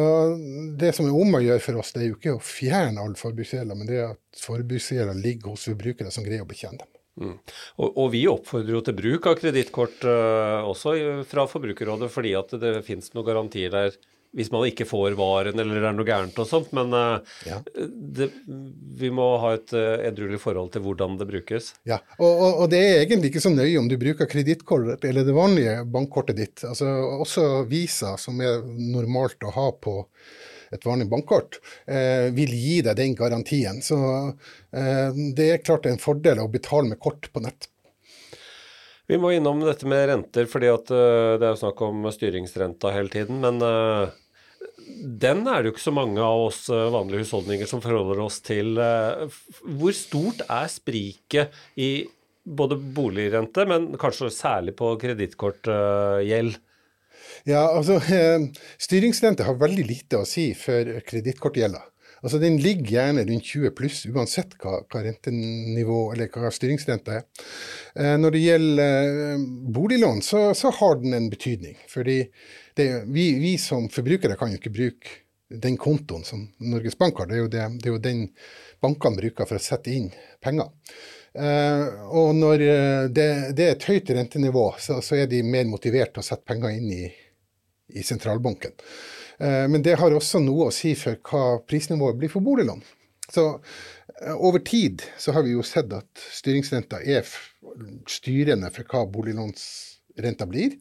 det 0.81 0.93
som 0.97 1.07
er 1.07 1.17
om 1.17 1.39
å 1.39 1.43
gjøre 1.45 1.63
for 1.63 1.81
oss, 1.83 1.93
det 1.95 2.03
er 2.03 2.11
jo 2.11 2.19
ikke 2.19 2.37
å 2.39 2.43
fjerne 2.43 3.03
alle 3.03 3.19
forbruksgjelder, 3.21 3.79
men 3.79 3.89
det 3.89 3.99
er 4.01 4.13
at 4.15 4.43
forbruksgjelder 4.43 5.21
ligger 5.21 5.55
hos 5.55 5.67
forbrukere 5.69 6.13
som 6.15 6.27
greier 6.27 6.47
å 6.47 6.51
bekjenne 6.51 6.81
dem. 6.83 6.93
Mm. 7.17 7.37
Og, 7.81 7.87
og, 7.89 8.11
vi 8.13 8.27
oppfordrer 8.29 8.77
jo 8.77 8.83
til 8.85 8.97
bruk 8.99 9.29
av 9.31 9.39
kredittkort 9.41 10.03
uh, 10.05 10.67
også 10.69 10.93
fra 11.29 11.47
Forbrukerrådet, 11.49 12.11
fordi 12.13 12.35
at 12.37 12.53
det 12.61 12.75
finnes 12.85 13.09
noen 13.15 13.29
garantier 13.31 13.73
der 13.73 13.97
hvis 14.37 14.51
man 14.53 14.67
ikke 14.69 14.87
får 14.89 15.17
varen 15.19 15.59
eller 15.61 15.81
det 15.81 15.91
er 15.91 15.97
noe 15.97 16.09
gærent 16.09 16.41
og 16.43 16.49
sånt. 16.49 16.73
Men 16.77 16.95
uh, 16.97 17.37
ja. 17.49 17.61
det, 17.87 18.31
vi 19.01 19.13
må 19.15 19.29
ha 19.43 19.55
et 19.57 19.75
uh, 19.77 19.97
edruelig 20.07 20.41
forhold 20.43 20.73
til 20.75 20.85
hvordan 20.87 21.19
det 21.21 21.29
brukes. 21.31 21.73
Ja, 21.89 22.01
og, 22.19 22.33
og, 22.33 22.51
og, 22.65 22.67
det 22.73 22.83
er 22.83 23.05
egentlig 23.05 23.33
ikke 23.33 23.45
så 23.47 23.55
nøye 23.55 23.79
om 23.81 23.91
du 23.91 23.99
bruker 24.01 24.31
kredittkort 24.31 25.05
eller 25.07 25.27
det 25.27 25.37
vanlige 25.37 25.79
bankkortet 25.93 26.41
ditt. 26.41 26.67
Altså 26.67 26.91
Også 27.21 27.47
Visa, 27.71 28.17
som 28.21 28.41
er 28.45 28.63
normalt 28.67 29.43
å 29.47 29.55
ha 29.55 29.71
på 29.83 30.01
et 30.75 30.87
vanlig 30.87 31.09
bankkort, 31.11 31.61
eh, 31.87 32.29
vil 32.35 32.53
gi 32.55 32.81
deg 32.83 32.99
den 32.99 33.15
garantien. 33.19 33.81
Så 33.83 33.99
eh, 34.73 35.11
det 35.37 35.49
er 35.53 35.65
klart 35.65 35.85
det 35.85 35.93
er 35.93 35.99
en 35.99 36.03
fordel 36.03 36.43
å 36.43 36.51
betale 36.53 36.91
med 36.91 37.01
kort 37.03 37.31
på 37.33 37.43
nett. 37.45 37.71
Vi 39.07 39.19
må 39.23 39.31
innom 39.33 39.61
dette 39.63 39.87
med 39.87 40.09
renter, 40.11 40.49
fordi 40.51 40.71
at 40.73 40.91
uh, 40.91 41.37
det 41.39 41.47
er 41.47 41.53
jo 41.53 41.63
snakk 41.63 41.83
om 41.87 42.09
styringsrenta 42.11 42.91
hele 42.95 43.13
tiden. 43.13 43.39
Men 43.45 43.63
uh, 43.63 44.15
den 44.97 45.47
er 45.49 45.63
det 45.63 45.71
jo 45.71 45.75
ikke 45.75 45.87
så 45.87 45.95
mange 45.95 46.23
av 46.23 46.47
oss 46.49 46.67
eh, 46.73 46.89
vanlige 46.95 47.25
husholdninger 47.25 47.69
som 47.69 47.83
forholder 47.85 48.21
oss 48.23 48.39
til. 48.45 48.77
Eh, 48.79 49.41
hvor 49.79 49.97
stort 49.97 50.45
er 50.47 50.69
spriket 50.71 51.57
i 51.81 52.07
både 52.47 52.79
boligrente, 52.79 53.67
men 53.67 53.91
kanskje 53.99 54.31
særlig 54.35 54.77
på 54.79 54.93
kredittkortgjeld? 55.03 56.59
Ja, 57.49 57.65
altså, 57.73 57.99
styringsrente 58.87 59.47
har 59.47 59.59
veldig 59.59 59.87
lite 59.89 60.23
å 60.23 60.29
si 60.29 60.53
for 60.59 61.01
kredittkortgjelda. 61.09 61.83
Altså 62.27 62.41
Den 62.43 62.57
ligger 62.59 62.89
gjerne 62.91 63.23
rundt 63.23 63.51
20 63.53 63.71
pluss, 63.79 64.01
uansett 64.11 64.57
hva, 64.59 64.81
hva 64.91 65.03
rentenivå 65.05 65.99
eller 66.11 66.27
hva 66.35 66.51
styringsrenta 66.51 67.21
er. 67.21 67.27
Eh, 67.95 68.17
når 68.19 68.35
det 68.35 68.41
gjelder 68.43 69.21
eh, 69.29 69.45
boliglån, 69.77 70.25
så, 70.27 70.49
så, 70.59 70.73
har 70.75 70.99
den 71.05 71.15
en 71.15 71.29
betydning. 71.31 71.77
Fordi 71.87 72.17
det, 72.75 72.89
vi, 73.15 73.29
vi, 73.39 73.53
som 73.63 73.87
forbrukere 73.95 74.35
kan 74.41 74.51
jo 74.51 74.59
ikke 74.59 74.75
bruke 74.75 75.21
den 75.55 75.79
kontoen 75.79 76.27
som 76.27 76.43
Norges 76.67 76.99
Bank 76.99 77.23
har. 77.23 77.31
Det 77.31 77.39
er 77.39 77.45
jo, 77.45 77.53
det, 77.53 77.69
det 77.79 77.93
er 77.93 77.95
jo 77.95 78.03
den 78.03 78.25
bankene 78.83 79.23
bruker 79.23 79.47
for 79.47 79.61
å 79.61 79.63
sette 79.63 79.95
inn 79.95 80.11
penger. 80.43 80.73
Uh, 81.37 82.09
og 82.17 82.31
når 82.33 82.63
det, 83.13 83.29
det, 83.53 83.65
er 83.67 83.75
et 83.75 83.87
høyt 83.87 84.11
rentenivå, 84.17 84.71
så, 84.81 84.99
så, 85.05 85.19
er 85.21 85.31
de 85.31 85.45
mer 85.45 85.69
motivert 85.69 86.15
til 86.17 86.25
å 86.25 86.27
sette 86.27 86.49
penger 86.49 86.75
inn 86.75 86.91
i, 86.91 87.05
i 87.95 88.03
sentralbanken. 88.03 88.73
Uh, 89.41 89.67
men 89.71 89.83
det 89.85 89.99
har 90.01 90.15
også 90.15 90.41
noe 90.45 90.69
å 90.69 90.75
si 90.75 90.95
for 90.99 91.19
hva 91.29 91.59
prisnivået 91.69 92.19
blir 92.21 92.33
for 92.33 92.45
boliglån. 92.45 92.83
Så 93.33 93.47
uh, 93.57 94.37
over 94.37 94.63
tid 94.65 95.05
så 95.21 95.35
har 95.37 95.47
vi 95.47 95.57
jo 95.57 95.65
sett 95.67 95.93
at 95.97 96.25
styringsrenta 96.39 97.03
er 97.03 97.27
styrende 98.11 98.71
for 98.75 98.89
hva 98.89 99.05
boliglånsrenta 99.11 100.49
blir. 100.49 100.79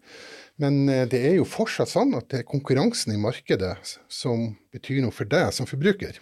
Men 0.62 0.86
det 1.12 1.20
er 1.20 1.34
jo 1.36 1.44
fortsatt 1.44 1.90
sånn 1.92 2.14
at 2.16 2.30
det 2.32 2.38
er 2.40 2.48
konkurransen 2.48 3.12
i 3.12 3.20
markedet 3.20 3.74
som 4.08 4.54
betyr 4.72 5.02
noe 5.04 5.12
for 5.12 5.28
deg 5.28 5.50
som 5.52 5.68
forbruker. 5.68 6.22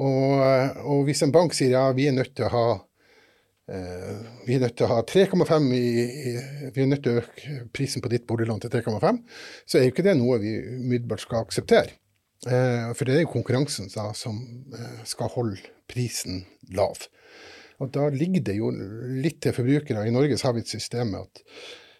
Og, 0.00 0.40
og 0.88 1.02
hvis 1.04 1.20
en 1.24 1.34
bank 1.34 1.52
sier 1.52 1.74
ja, 1.74 1.82
vi 1.92 2.06
er 2.08 2.16
nødt 2.16 2.32
til 2.32 2.48
å 2.48 2.54
ha 2.54 2.64
Eh, 2.70 2.95
vi 3.66 4.54
er 4.54 4.60
nødt 4.62 4.76
til 4.78 4.86
å 4.86 4.92
ha 4.92 5.00
3,5 5.02 5.64
Vi 5.74 6.82
er 6.82 6.86
nødt 6.86 7.02
til 7.02 7.16
å 7.16 7.22
øke 7.22 7.56
prisen 7.74 8.04
på 8.04 8.10
ditt 8.12 8.26
boliglån 8.28 8.60
til 8.62 8.70
3,5, 8.70 9.18
så 9.66 9.78
er 9.78 9.88
jo 9.88 9.94
ikke 9.94 10.04
det 10.06 10.14
noe 10.20 10.38
vi 10.38 10.52
umiddelbart 10.76 11.24
skal 11.24 11.42
akseptere. 11.42 11.96
Eh, 12.44 12.92
for 12.94 13.08
det 13.08 13.16
er 13.16 13.24
jo 13.24 13.32
konkurransen 13.32 13.88
da, 13.94 14.10
som 14.14 14.38
eh, 14.76 15.00
skal 15.08 15.32
holde 15.34 15.72
prisen 15.90 16.44
lav. 16.76 17.08
Og 17.82 17.90
da 17.92 18.06
ligger 18.12 18.44
det 18.46 18.56
jo 18.58 18.70
litt 18.70 19.40
til 19.44 19.54
forbrukere. 19.56 20.06
I 20.06 20.14
Norge 20.14 20.38
så 20.38 20.50
har 20.50 20.56
vi 20.56 20.64
et 20.64 20.70
system 20.70 21.12
med 21.12 21.26
at 21.26 21.42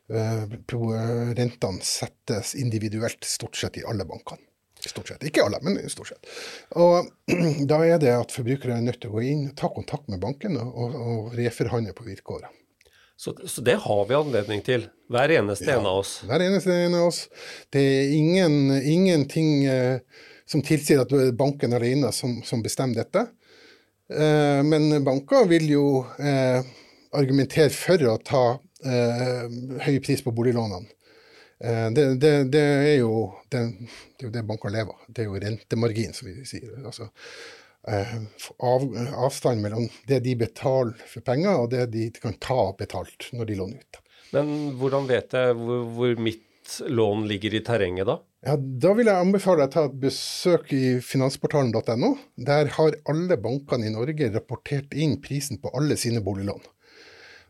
rentene 0.07 1.83
settes 1.83 2.55
individuelt 2.55 3.27
stort 3.27 3.59
sett 3.59 3.81
i 3.81 3.85
alle 3.91 4.07
bankene. 4.09 4.41
Stort 4.87 5.11
sett. 5.11 5.25
Ikke 5.27 5.45
alle, 5.47 5.59
men 5.65 5.79
stort 5.91 6.13
sett. 6.13 6.29
Og 6.79 7.11
Da 7.71 7.81
er 7.87 7.99
det 8.03 8.13
at 8.15 8.35
forbrukere 8.35 8.77
er 8.77 8.85
nødt 8.85 9.01
til 9.03 9.11
å 9.11 9.17
gå 9.17 9.25
inn, 9.27 9.49
ta 9.59 9.71
kontakt 9.73 10.07
med 10.13 10.23
banken 10.23 10.59
og, 10.61 10.95
og, 10.95 11.35
reforhandle 11.37 11.95
på 11.97 12.07
vilkårene. 12.07 12.53
Så, 13.17 13.33
så, 13.49 13.63
det 13.65 13.79
har 13.81 14.03
vi 14.09 14.15
anledning 14.15 14.61
til, 14.61 14.91
hver 15.09 15.33
eneste 15.33 15.71
ja, 15.71 15.79
en 15.79 15.87
av 15.89 16.03
oss? 16.03 16.19
Hver 16.29 16.43
eneste 16.45 16.75
en 16.85 16.99
av 16.99 17.07
oss. 17.09 17.23
Det 17.73 17.81
er 17.81 18.11
ingen, 18.13 18.75
ingenting 18.77 19.65
eh, 19.73 20.03
som 20.45 20.61
tilsier 20.63 21.01
at 21.03 21.15
banken 21.39 21.73
alene 21.77 22.13
som, 22.13 22.43
som 22.45 22.61
bestemmer 22.65 23.01
dette. 23.01 23.25
Eh, 24.13 24.61
men 24.69 24.91
banker 25.05 25.49
vil 25.51 25.71
jo 25.73 25.87
eh, 26.21 26.61
argumentere 27.17 27.73
for 27.75 28.05
å 28.07 28.19
ta 28.23 28.45
eh, 28.85 29.49
høy 29.87 29.97
pris 30.05 30.23
på 30.23 30.35
boliglånene. 30.37 30.93
Eh, 31.65 31.91
det, 31.91 32.07
det, 32.21 32.33
det, 32.53 32.63
er 32.63 32.97
jo 33.01 33.33
det, 33.49 33.59
det, 33.59 34.23
er 34.25 34.29
jo 34.29 34.33
det 34.35 34.47
banker 34.49 34.73
lever 34.73 34.93
av. 34.93 35.05
Det 35.09 35.25
er 35.25 35.31
jo 35.31 35.43
rentemargin, 35.43 36.17
som 36.17 36.29
vi 36.29 36.45
sier. 36.49 36.73
Altså, 36.85 37.09
eh, 37.89 38.17
av, 38.59 38.89
avstand 39.27 39.65
mellom 39.65 39.89
det 40.09 40.21
de 40.27 40.37
betaler 40.47 41.07
for 41.09 41.25
penger, 41.27 41.63
og 41.63 41.71
det 41.73 41.87
de 41.95 42.11
kan 42.21 42.37
ta 42.43 42.71
betalt 42.79 43.31
når 43.33 43.51
de 43.51 43.61
låner 43.63 43.81
ut. 43.85 44.03
Men 44.35 44.53
hvordan 44.81 45.09
vet 45.09 45.37
jeg 45.39 45.57
hvor, 45.57 45.87
hvor 45.97 46.17
mitt 46.21 46.81
lån 46.91 47.29
ligger 47.31 47.55
i 47.55 47.63
terrenget 47.65 48.09
da? 48.09 48.19
Ja, 48.47 48.55
Da 48.57 48.93
vil 48.95 49.09
jeg 49.09 49.23
anbefale 49.23 49.65
deg 49.65 49.71
å 49.71 49.75
ta 49.75 49.85
et 49.89 49.99
besøk 50.03 50.73
i 50.77 50.99
finansportalen.no. 51.03 52.13
Der 52.37 52.71
har 52.77 52.99
alle 53.11 53.39
bankene 53.43 53.89
i 53.89 53.95
Norge 53.95 54.29
rapportert 54.35 54.95
inn 54.95 55.17
prisen 55.23 55.59
på 55.63 55.73
alle 55.79 55.97
sine 55.99 56.23
boliglån. 56.23 56.63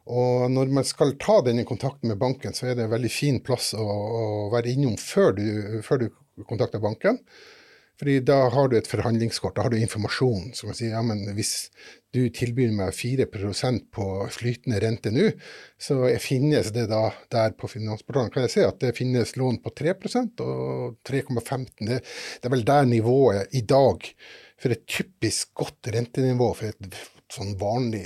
Og 0.07 0.47
når 0.55 0.71
man 0.71 0.87
skal 0.87 1.17
ta 1.19 1.41
denne 1.43 1.67
kontakten 1.67 2.13
med 2.13 2.21
banken, 2.21 2.55
så 2.55 2.71
er 2.71 2.79
det 2.79 2.87
en 2.87 2.95
veldig 2.95 3.11
fin 3.11 3.41
plass 3.43 3.73
å, 3.75 3.83
å 3.83 4.25
være 4.55 4.71
innom 4.77 4.95
før 5.01 5.35
du, 5.35 5.47
før 5.87 6.05
du, 6.05 6.09
kontakter 6.47 6.83
banken. 6.83 7.19
Fordi 7.97 8.19
da 8.29 8.51
har 8.53 8.69
du 8.69 8.75
et 8.77 8.89
forhandlingskort, 8.91 9.55
da 9.57 9.65
har 9.65 9.73
du 9.73 9.79
informasjon 9.81 10.51
som 10.55 10.69
sier 10.77 10.93
ja, 10.93 11.01
men 11.01 11.23
hvis 11.35 11.71
du 12.13 12.27
tilbyr 12.29 12.75
meg 12.77 12.93
4% 12.93 13.87
på 13.97 14.09
flytende 14.35 14.81
rente 14.85 15.13
nå, 15.15 15.31
så 15.81 16.03
finnes 16.21 16.69
det 16.77 16.87
da 16.93 17.07
der 17.33 17.57
på 17.57 17.71
Finansportalen 17.73 18.29
kan 18.35 18.45
jeg 18.45 18.53
si 18.53 18.67
at 18.67 18.83
det 18.85 18.93
finnes 18.99 19.33
lån 19.41 19.63
på 19.65 19.73
3% 19.81 20.45
og 20.45 20.99
3,15. 21.09 21.71
Det, 21.89 22.03
det 22.05 22.51
er 22.51 22.55
vel 22.59 22.67
der 22.69 22.91
nivået 22.93 23.57
i 23.57 23.65
dag 23.65 24.05
for 24.61 24.77
et 24.77 24.85
typisk 24.85 25.57
godt 25.57 25.89
rentenivå 25.97 26.53
for 26.61 26.77
et 26.77 27.01
sånn 27.33 27.57
vanlig, 27.59 28.05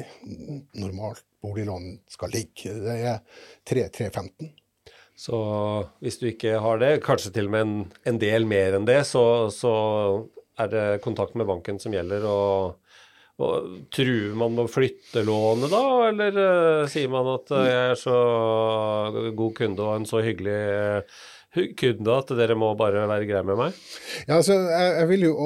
normalt 0.78 1.26
boliglån 1.42 1.92
skal 2.10 2.32
ligge. 2.34 2.74
Det 2.84 2.96
er 3.00 3.20
3-3,15. 3.68 4.50
Så 5.20 5.38
hvis 6.00 6.16
du 6.20 6.30
ikke 6.30 6.60
har 6.64 6.80
det, 6.80 6.94
kanskje 7.04 7.32
til 7.34 7.50
og 7.50 7.54
med 7.54 7.66
en, 7.66 7.80
en 8.08 8.20
del 8.20 8.46
mer 8.48 8.78
enn 8.78 8.86
det, 8.88 9.02
så, 9.08 9.24
så, 9.52 9.72
er 10.60 10.70
det 10.72 11.02
kontakt 11.04 11.36
med 11.36 11.48
banken 11.48 11.80
som 11.80 11.92
gjelder. 11.92 12.24
og, 12.28 12.94
og 13.40 13.74
Truer 13.92 14.32
man 14.36 14.56
med 14.56 14.66
å 14.66 14.72
flytte 14.72 15.24
lånet 15.24 15.72
da, 15.72 15.82
eller 16.08 16.40
uh, 16.40 16.88
sier 16.88 17.12
man 17.12 17.28
at 17.34 17.52
uh, 17.52 17.64
jeg 17.68 17.84
er 17.90 18.00
så 18.00 18.16
god 19.36 19.54
kunde 19.56 19.84
og 19.84 19.94
en 19.98 20.08
så 20.08 20.20
hyggelig 20.24 20.58
uh, 21.00 21.70
kunde 21.80 22.16
at 22.16 22.34
dere 22.40 22.56
må 22.60 22.72
bare 22.80 23.06
være 23.08 23.28
greie 23.28 23.46
med 23.48 23.60
meg? 23.60 23.78
Ja, 24.26 24.40
altså, 24.40 24.56
jeg, 24.56 24.92
jeg 25.00 25.12
vil 25.14 25.28
jo 25.30 25.36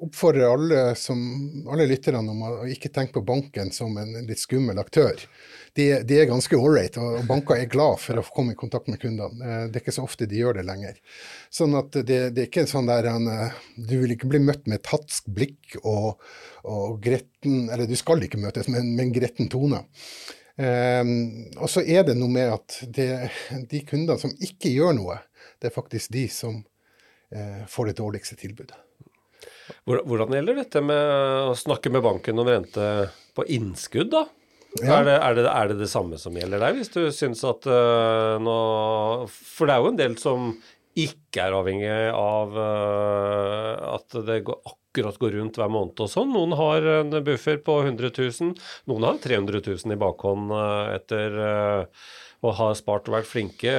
oppfordrer 0.00 0.48
alle, 0.48 0.80
alle 1.70 1.86
lytterne 1.88 2.32
om 2.32 2.42
å 2.46 2.50
ikke 2.70 2.90
tenke 2.94 3.18
på 3.18 3.24
banken 3.26 3.70
som 3.74 3.96
en 4.00 4.14
litt 4.26 4.40
skummel 4.40 4.80
aktør. 4.80 5.20
De, 5.76 5.86
de 6.06 6.18
er 6.18 6.28
ganske 6.30 6.56
ålreit, 6.56 6.96
og 6.98 7.22
banker 7.28 7.60
er 7.60 7.70
glad 7.70 8.00
for 8.02 8.18
å 8.18 8.24
komme 8.34 8.56
i 8.56 8.58
kontakt 8.58 8.90
med 8.90 9.00
kundene. 9.02 9.38
Eh, 9.44 9.62
det 9.70 9.78
er 9.78 9.84
ikke 9.84 9.94
så 9.94 10.06
ofte 10.06 10.28
de 10.30 10.40
gjør 10.40 10.58
det 10.58 10.66
lenger. 10.66 10.98
Sånn 11.52 11.76
at 11.78 11.94
det, 11.94 12.20
det 12.34 12.44
er 12.44 12.48
ikke 12.48 12.64
en 12.64 12.72
sånn 12.72 12.90
der 12.90 13.10
en, 13.12 13.30
Du 13.76 13.96
vil 14.00 14.16
ikke 14.16 14.30
bli 14.30 14.42
møtt 14.42 14.66
med 14.66 14.80
et 14.80 14.90
hatsk 14.90 15.30
blikk 15.30 15.78
og, 15.84 16.20
og 16.64 17.00
gretten 17.04 17.70
Eller 17.70 17.88
du 17.88 17.96
skal 17.98 18.22
ikke 18.24 18.40
møtes 18.40 18.68
med, 18.72 18.82
en 19.00 19.14
gretten 19.14 19.50
tone. 19.52 19.84
Um, 20.60 21.12
og 21.56 21.70
så 21.72 21.80
er 21.80 22.04
det 22.04 22.18
noe 22.18 22.28
med 22.28 22.50
at 22.52 22.82
det, 22.92 23.08
de 23.70 23.80
kundene 23.88 24.20
som 24.20 24.34
ikke 24.44 24.72
gjør 24.74 24.92
noe, 24.98 25.16
det 25.62 25.70
er 25.70 25.76
faktisk 25.76 26.12
de 26.12 26.26
som 26.28 26.58
uh, 26.60 27.62
får 27.70 27.92
det 27.92 28.00
dårligste 28.02 28.36
tilbudet. 28.40 28.76
Hvordan 29.86 30.36
gjelder 30.36 30.60
dette 30.62 30.82
med 30.84 31.48
å 31.50 31.56
snakke 31.58 31.92
med 31.92 32.04
banken 32.04 32.42
om 32.42 32.48
rente 32.48 32.86
på 33.36 33.46
innskudd, 33.56 34.12
da? 34.12 34.26
Ja. 34.78 35.00
Er, 35.00 35.06
det, 35.06 35.14
er, 35.16 35.34
det, 35.34 35.46
er, 35.50 35.70
det, 35.72 35.78
det 35.82 35.88
samme 35.90 36.18
som 36.20 36.36
gjelder 36.38 36.62
deg, 36.62 36.76
hvis 36.78 36.92
du 36.94 37.00
syns 37.14 37.40
at 37.48 37.66
uh, 37.66 38.36
nå 38.38 38.58
For 39.26 39.66
det 39.66 39.74
er 39.74 39.82
jo 39.82 39.90
en 39.90 39.98
del 39.98 40.14
som 40.20 40.52
ikke 41.00 41.42
er 41.42 41.56
avhengig 41.56 41.90
av 42.14 42.54
uh, 42.54 43.96
at 43.96 44.14
det 44.28 44.40
går, 44.46 44.60
akkurat 44.70 45.18
går 45.22 45.36
rundt 45.40 45.58
hver 45.58 45.72
måned 45.74 46.02
og 46.02 46.10
sånn. 46.10 46.30
Noen 46.34 46.54
har 46.58 46.86
en 47.00 47.18
buffer 47.26 47.58
på 47.66 47.80
100 47.82 48.14
000, 48.14 48.54
noen 48.90 49.08
har 49.08 49.20
300 49.22 49.62
000 49.66 49.96
i 49.96 50.00
bakhånd 50.06 50.54
uh, 50.54 50.94
etter 50.94 51.40
og 52.40 52.54
har 52.56 52.76
spart 52.78 53.08
og 53.10 53.18
vært 53.18 53.28
flinke, 53.28 53.72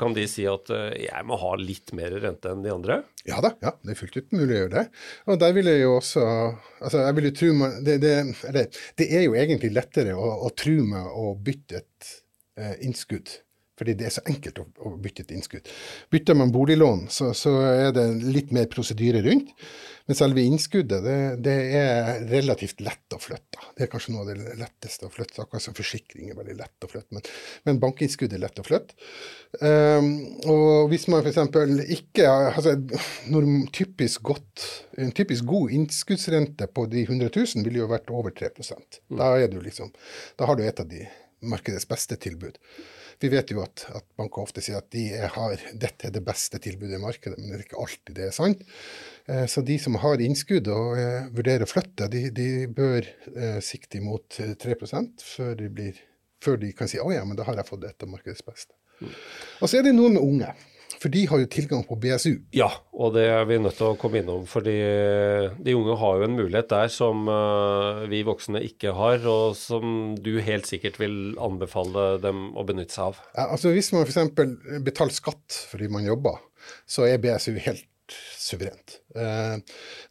kan 0.00 0.14
de 0.16 0.24
si 0.30 0.46
at 0.48 0.70
eh, 0.72 1.04
jeg 1.04 1.26
må 1.28 1.36
ha 1.40 1.52
litt 1.60 1.92
mer 1.96 2.14
rente 2.22 2.52
enn 2.52 2.64
de 2.64 2.72
andre? 2.72 3.00
Ja 3.28 3.42
da, 3.44 3.52
ja, 3.64 3.74
det 3.84 3.92
er 3.92 3.98
fullt 4.00 4.16
ut 4.16 4.36
mulig 4.36 4.54
å 4.54 4.60
gjøre 4.62 4.74
det. 4.76 4.84
Og 5.28 5.40
der 5.42 5.56
vil 5.56 5.68
jeg 5.68 5.82
jo 5.82 5.96
også 5.98 6.24
altså 6.24 7.02
jeg 7.02 7.18
vil 7.18 7.28
jo 7.28 7.34
tro 7.40 7.50
meg, 7.60 7.80
det, 7.86 7.96
det, 8.04 8.14
eller, 8.48 8.78
det 9.00 9.08
er 9.10 9.26
jo 9.26 9.36
egentlig 9.36 9.72
lettere 9.76 10.14
å, 10.16 10.30
å 10.48 10.52
tro 10.56 10.76
med 10.88 11.10
å 11.12 11.34
bytte 11.36 11.82
et 11.82 12.14
eh, 12.56 12.78
innskudd 12.88 13.36
fordi 13.76 13.96
det 13.98 14.08
er 14.08 14.14
så 14.14 14.24
enkelt 14.28 14.62
å, 14.62 14.66
å 14.88 14.94
bytte 15.00 15.26
et 15.26 15.34
innskudd. 15.36 15.68
Bytter 16.12 16.38
man 16.38 16.52
boliglån, 16.54 17.06
så, 17.12 17.32
så, 17.36 17.52
er 17.68 17.92
det 17.96 18.06
litt 18.24 18.54
mer 18.56 18.70
prosedyre 18.72 19.20
rundt. 19.26 19.52
Men 20.06 20.14
selve 20.14 20.42
innskuddet 20.46 21.02
det, 21.02 21.16
det, 21.42 21.54
er 21.74 22.20
relativt 22.30 22.80
lett 22.84 23.14
å 23.16 23.18
flytte. 23.18 23.58
Det 23.74 23.84
er 23.84 23.90
kanskje 23.90 24.12
noe 24.14 24.22
av 24.22 24.28
det 24.30 24.54
letteste 24.60 25.08
å 25.08 25.10
flytte. 25.10 25.42
Akkurat 25.42 25.64
som 25.64 25.74
forsikring 25.74 26.30
er 26.30 26.38
veldig 26.38 26.54
lett 26.60 26.86
å 26.86 26.90
flytte, 26.90 27.16
men, 27.16 27.26
men 27.66 27.80
bankinnskudd 27.82 28.36
er 28.36 28.44
lett 28.44 28.62
å 28.62 28.66
flytte. 28.66 28.94
Um, 29.58 30.12
og 30.52 30.92
hvis 30.92 31.08
man 31.10 31.26
f.eks. 31.26 31.42
ikke 31.96 32.28
altså, 32.30 32.76
typisk 33.74 34.26
godt, 34.30 34.66
En 34.96 35.10
typisk 35.12 35.44
god 35.44 35.72
innskuddsrente 35.76 36.66
på 36.72 36.86
de 36.88 37.02
100 37.04 37.28
000 37.34 37.66
ville 37.66 37.82
jo 37.82 37.88
vært 37.90 38.08
over 38.14 38.32
3% 38.32 39.00
Da, 39.12 39.28
er 39.36 39.50
du 39.52 39.58
liksom, 39.60 39.90
da 40.38 40.48
har 40.48 40.56
du 40.56 40.62
et 40.64 40.80
av 40.80 40.88
de 40.88 41.02
markedets 41.44 41.88
beste 41.88 42.16
tilbud. 42.20 42.56
Vi 43.22 43.30
vet 43.32 43.50
jo 43.52 43.62
at, 43.64 43.86
at 43.96 44.04
banker 44.18 44.44
ofte 44.44 44.62
sier 44.64 44.80
at 44.80 44.88
de 44.92 45.06
har, 45.16 45.62
dette 45.72 46.08
er 46.08 46.14
det 46.14 46.24
beste 46.26 46.60
tilbudet 46.62 46.98
i 46.98 47.02
markedet, 47.02 47.38
men 47.38 47.50
det 47.50 47.58
er 47.58 47.64
ikke 47.64 47.80
alltid 47.82 48.18
det 48.18 48.26
er 48.28 48.34
sant. 48.36 48.64
Eh, 49.26 49.44
så 49.50 49.64
de 49.66 49.78
som 49.80 49.98
har 50.02 50.22
innskudd 50.22 50.68
og 50.72 51.00
eh, 51.00 51.30
vurderer 51.36 51.64
å 51.64 51.70
flytte, 51.70 52.10
de, 52.12 52.26
de 52.34 52.48
bør 52.68 53.08
eh, 53.32 53.58
sikte 53.64 54.00
imot 54.02 54.40
3 54.62 54.76
før 55.22 55.56
de, 55.58 55.70
blir, 55.72 56.00
før 56.44 56.60
de 56.60 56.72
kan 56.76 56.90
si 56.90 57.00
å 57.00 57.08
ja, 57.14 57.24
men 57.24 57.38
da 57.38 57.48
har 57.48 57.58
jeg 57.58 57.70
fått 57.70 57.88
et 57.88 58.06
av 58.06 58.12
markedets 58.12 58.44
beste. 58.46 58.76
Mm. 59.00 59.12
Og 59.60 59.68
så 59.68 59.78
er 59.78 59.88
det 59.88 59.96
noen 59.96 60.20
unge 60.20 60.52
For 61.00 61.12
de 61.12 61.24
har 61.28 61.40
jo 61.42 61.48
tilgang 61.50 61.82
på 61.86 61.98
BSU. 62.00 62.32
Ja, 62.56 62.68
og 62.96 63.14
det 63.16 63.26
er 63.28 63.44
vi 63.48 63.58
nødt 63.60 63.76
til 63.78 63.90
å 63.90 63.98
komme 64.00 64.22
innom. 64.22 64.46
fordi 64.48 64.76
de 65.62 65.74
unge 65.76 65.96
har 66.00 66.18
jo 66.18 66.26
en 66.26 66.36
mulighet 66.38 66.70
der 66.72 66.92
som 66.92 67.26
uh, 67.28 68.06
vi 68.10 68.22
voksne 68.26 68.62
ikke 68.64 68.94
har, 68.96 69.24
og 69.28 69.56
som 69.58 70.14
du 70.16 70.36
helt 70.44 70.68
sikkert 70.68 71.00
vil 71.02 71.36
anbefale 71.42 72.16
dem 72.22 72.48
å 72.56 72.64
benytte 72.68 72.96
seg 72.96 73.10
av. 73.10 73.20
Ja, 73.36 73.48
altså 73.50 73.74
Hvis 73.76 73.92
man 73.94 74.06
f.eks. 74.06 74.80
betaler 74.86 75.16
skatt 75.16 75.60
fordi 75.70 75.90
man 75.92 76.06
jobber, 76.08 76.40
så 76.88 77.06
er 77.08 77.20
BSU 77.22 77.54
helt 77.66 77.86
suverent. 78.38 79.00
Uh, 79.16 79.58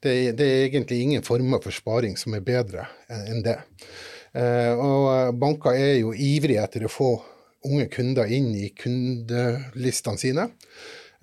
det, 0.04 0.36
det, 0.38 0.46
er 0.46 0.66
egentlig 0.68 1.02
ingen 1.02 1.26
former 1.26 1.64
for 1.64 1.76
sparing 1.76 2.18
som 2.20 2.36
er 2.36 2.46
bedre 2.46 2.90
enn 3.10 3.42
det. 3.46 3.62
Uh, 4.36 4.74
og 4.76 5.40
banker 5.40 5.78
er 5.80 5.96
jo 6.02 6.12
ivrige 6.12 6.66
etter 6.66 6.86
å 6.86 6.92
få 6.92 7.14
unge 7.66 7.90
kunder 7.94 8.30
inn 8.32 8.52
i 8.58 8.70
kundelistene 8.78 10.22
sine. 10.22 10.48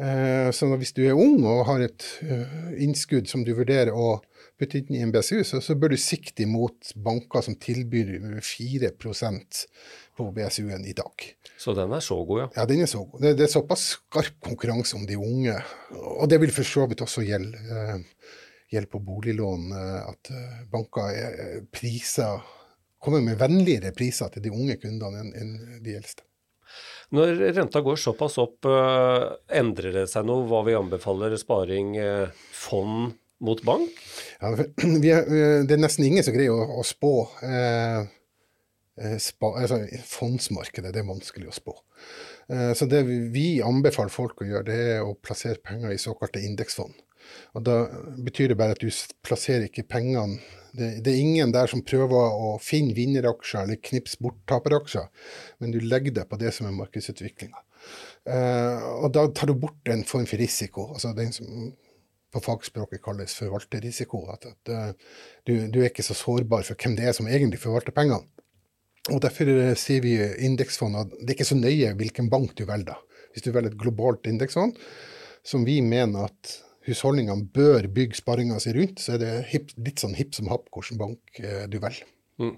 Eh, 0.02 0.50
så 0.54 0.68
hvis 0.80 0.94
du 0.96 1.04
er 1.06 1.18
ung 1.18 1.42
og 1.44 1.66
har 1.68 1.84
et 1.84 2.04
eh, 2.25 2.76
innskudd 2.82 3.28
som 3.30 3.44
du 3.46 3.52
vurderer 3.54 3.92
å 3.94 4.20
putte 4.58 4.80
inn 4.80 4.96
i 4.96 5.02
en 5.04 5.12
BSU, 5.14 5.42
så, 5.46 5.61
så 5.64 5.76
bør 5.78 5.94
du 5.94 6.00
sikte 6.00 6.44
imot 6.46 6.94
banker 7.02 7.44
som 7.44 7.58
tilbyr 7.61 8.40
4% 8.42 9.61
på 10.18 10.28
BSU-en 10.37 10.87
i 10.88 10.94
dag. 10.96 11.26
Så 11.58 11.75
den 11.76 11.92
er 11.94 12.04
så 12.04 12.18
god, 12.26 12.40
ja? 12.44 12.49
Ja, 12.61 12.66
den 12.68 12.84
er 12.84 12.90
så 12.90 13.02
god. 13.04 13.20
Det, 13.25 13.34
det 13.40 13.46
er 13.46 13.52
såpass 13.52 13.84
skarp 13.96 14.40
konkurranse 14.44 14.96
om 14.99 15.06
de 15.08 15.18
unge. 15.18 15.56
Og 15.99 16.26
det 16.30 16.40
vil 16.42 16.54
for 16.54 16.68
så 16.68 16.87
vidt 16.90 17.04
også 17.04 17.25
gjelde, 17.26 17.62
uh, 17.70 18.34
gjelde 18.72 18.90
på 18.92 19.02
boliglån, 19.04 19.70
at 20.08 20.32
banker 20.72 21.12
er 21.12 21.64
priser 21.75 22.42
kommer 23.02 23.20
med 23.20 23.38
vennligere 23.40 23.92
priser 23.96 24.30
til 24.32 24.44
de 24.44 24.52
unge 24.54 24.78
kundene 24.80 25.25
enn, 25.25 25.32
enn 25.34 25.82
de 25.82 25.96
eldste. 25.99 26.25
Når 27.12 27.42
renta 27.59 27.83
går 27.85 27.99
såpass 28.00 28.38
opp, 28.40 28.64
eh, 28.69 29.26
endrer 29.59 29.92
det 30.00 30.07
seg 30.09 30.25
noe 30.28 30.47
hva 30.49 30.62
vi 30.64 30.76
anbefaler 30.78 31.37
sparing 31.40 31.97
eh, 32.00 32.33
fond 32.57 33.12
mot 33.42 33.62
bank? 33.66 34.00
Ja, 34.40 34.54
er, 34.57 35.28
det 35.69 35.76
er 35.76 35.83
nesten 35.83 36.09
ingen 36.09 36.25
som 36.25 36.37
greier 36.37 36.57
å, 36.57 36.81
å 36.81 36.87
spå. 36.87 37.14
Eh, 37.45 39.16
spa, 39.21 39.54
altså, 39.61 39.83
fondsmarkedet 40.09 40.92
det 40.95 41.00
er 41.02 41.09
vanskelig 41.09 41.49
å 41.49 41.57
spå. 41.57 41.76
Eh, 42.52 42.73
så 42.76 42.88
det 42.90 43.02
vi 43.07 43.47
anbefaler 43.64 44.12
folk 44.12 44.42
å 44.42 44.49
gjøre, 44.49 44.66
det 44.69 44.81
er 44.97 45.07
å 45.07 45.14
plassere 45.16 45.62
penger 45.64 45.95
i 45.95 46.00
såkalte 46.00 46.42
indeksfond. 46.45 46.95
Og 47.56 47.64
Da 47.66 47.76
betyr 48.16 48.52
det 48.52 48.58
bare 48.60 48.76
at 48.76 48.82
du 48.82 48.90
plasserer 49.24 49.68
ikke 49.68 49.88
pengene 49.88 50.40
det, 50.72 51.04
det, 51.04 51.12
er 51.12 51.20
ingen 51.20 51.52
der 51.52 51.68
som 51.68 51.84
prøver 51.84 52.32
å 52.32 52.54
finne 52.62 52.96
vinneraksjer 52.96 53.66
eller 53.66 53.80
knipse 53.84 54.16
bort 54.22 54.38
taperaksjer, 54.48 55.04
men 55.60 55.74
du 55.74 55.80
legger 55.84 56.16
det 56.16 56.24
på 56.30 56.38
det 56.40 56.52
som 56.56 56.68
er 56.68 56.76
markedsutviklinga. 56.78 57.60
Uh, 58.22 59.02
og 59.02 59.08
da 59.12 59.26
tar 59.34 59.50
du 59.50 59.56
bort 59.58 59.90
en 59.90 60.04
form 60.08 60.24
for 60.30 60.40
risiko, 60.40 60.88
altså 60.94 61.12
den 61.16 61.34
som 61.34 61.72
på 62.32 62.40
fagspråket 62.40 63.02
kalles 63.04 63.34
forvalterrisiko. 63.36 64.22
At, 64.32 64.46
at 64.48 64.72
uh, 64.72 65.16
du, 65.44 65.66
du, 65.68 65.82
er 65.82 65.90
ikke 65.90 66.06
så 66.06 66.16
sårbar 66.16 66.64
for 66.64 66.78
hvem 66.78 66.96
det 66.96 67.10
er 67.10 67.16
som 67.16 67.28
egentlig 67.28 67.60
forvalter 67.60 67.94
pengene. 67.96 68.24
Og 69.12 69.20
Derfor 69.20 69.50
uh, 69.52 69.72
sier 69.76 70.04
vi 70.04 70.16
indeksfond 70.46 70.96
at 71.02 71.16
det 71.18 71.34
er 71.34 71.36
ikke 71.36 71.50
så 71.52 71.60
nøye 71.60 71.92
hvilken 71.98 72.32
bank 72.32 72.56
du 72.56 72.64
velger. 72.70 72.96
Hvis 73.34 73.44
du 73.44 73.52
velger 73.52 73.74
et 73.74 73.80
globalt 73.80 74.28
indeksfond, 74.30 74.78
som 75.44 75.66
vi 75.66 75.80
mener 75.84 76.30
at 76.30 76.56
husholdningene 76.86 77.48
bør 77.54 77.86
bygge 77.92 78.18
sparinga 78.18 78.58
si 78.62 78.74
rundt, 78.76 79.02
så 79.02 79.16
er 79.16 79.22
det 79.22 79.34
hip, 79.52 79.70
litt 79.78 80.02
sånn 80.02 80.16
hipp 80.18 80.34
som 80.38 80.50
happ 80.52 80.68
hvilken 80.74 81.00
bank 81.00 81.42
eh, 81.42 81.64
du 81.70 81.78
velger. 81.82 82.08
Mm. 82.40 82.54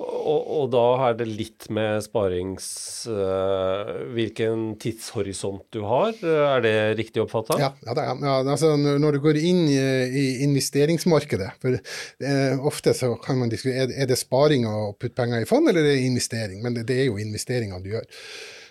Og, 0.00 0.38
og, 0.38 0.66
da 0.72 0.84
er 1.08 1.16
det 1.18 1.26
litt 1.28 1.66
med 1.74 2.04
sparings... 2.04 2.68
Uh, 3.10 4.06
hvilken 4.16 4.76
tidshorisont 4.80 5.66
du 5.74 5.82
har, 5.86 6.14
er 6.22 6.62
det 6.64 6.74
riktig 7.00 7.22
oppfatta? 7.24 7.58
Ja, 7.60 7.72
ja, 7.84 7.96
det, 7.96 8.04
ja, 8.06 8.36
altså, 8.40 8.72
når 8.78 9.18
du 9.18 9.20
går 9.26 9.40
inn 9.40 9.64
i, 9.68 9.78
i 10.06 10.24
investeringsmarkedet 10.46 11.50
for 11.62 11.76
uh, 11.76 12.66
Ofte 12.70 12.94
så 12.96 13.12
kan 13.22 13.40
man 13.42 13.52
diskutere 13.52 13.92
er 13.92 14.08
det 14.08 14.18
sparing 14.20 14.66
å 14.68 14.92
putte 14.96 15.16
penger 15.18 15.44
i 15.44 15.48
fond, 15.48 15.68
eller 15.68 15.84
er 15.84 15.96
det 15.96 16.06
investering? 16.06 16.62
Men 16.64 16.78
det, 16.78 16.86
det 16.88 17.02
er 17.02 17.10
jo 17.10 17.20
investeringa 17.20 17.82
du 17.82 17.92
gjør. 17.96 18.06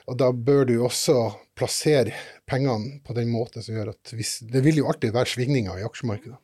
Og 0.06 0.18
da 0.20 0.30
bør 0.32 0.68
du 0.70 0.76
også 0.86 1.18
plassere 1.58 2.14
pengene 2.50 3.00
på 3.06 3.16
den 3.18 3.32
måten 3.34 3.64
som 3.66 3.78
gjør 3.78 3.94
at 3.96 4.14
hvis, 4.14 4.40
Det 4.46 4.62
vil 4.66 4.82
jo 4.82 4.90
alltid 4.92 5.16
være 5.16 5.32
svingninger 5.32 5.80
i 5.80 5.86
aksjemarkedene. 5.88 6.38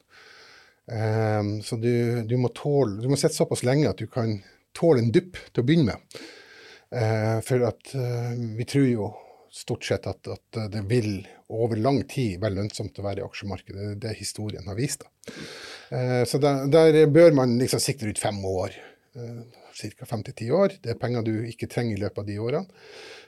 Um, 0.92 1.52
så 1.64 1.78
du, 1.78 2.24
du, 2.28 2.34
må 2.42 2.50
tåle 2.58 2.98
Du 3.00 3.06
må 3.08 3.16
sitte 3.16 3.38
såpass 3.38 3.62
lenge 3.64 3.88
at 3.88 4.02
du 4.02 4.10
kan 4.12 4.40
tåle 4.76 5.04
en 5.04 5.12
dupp 5.14 5.38
til 5.52 5.62
å 5.62 5.68
begynne 5.68 5.94
med. 5.94 6.24
Uh, 6.92 7.38
for 7.48 7.64
at 7.70 7.94
uh, 7.96 8.34
vi 8.58 8.66
tror 8.68 8.88
jo 8.90 9.12
stort 9.52 9.86
sett 9.86 10.08
at, 10.08 10.28
at, 10.32 10.60
det 10.72 10.82
vil 10.90 11.22
over 11.52 11.80
lang 11.80 12.02
tid 12.10 12.40
være 12.42 12.58
lønnsomt 12.58 13.00
å 13.00 13.06
være 13.06 13.22
i 13.22 13.26
aksjemarkedet. 13.28 13.78
Det 13.78 13.94
er 13.94 14.02
det 14.08 14.18
historien 14.20 14.68
har 14.68 14.80
vist. 14.80 15.06
Uh, 15.92 16.24
så 16.28 16.42
der, 16.42 16.66
der, 16.72 17.02
bør 17.12 17.36
man 17.36 17.58
liksom 17.62 17.84
sikte 17.84 18.10
ut 18.10 18.20
fem 18.20 18.40
år. 18.48 18.76
Ca. 19.12 20.06
fem 20.08 20.22
til 20.24 20.36
ti 20.40 20.48
år. 20.56 20.78
Det 20.84 20.94
er 20.94 21.00
penger 21.00 21.24
du 21.28 21.34
ikke 21.48 21.68
trenger 21.72 21.98
i 21.98 22.02
løpet 22.02 22.24
av 22.24 22.28
de 22.28 22.38
årene. 22.40 22.82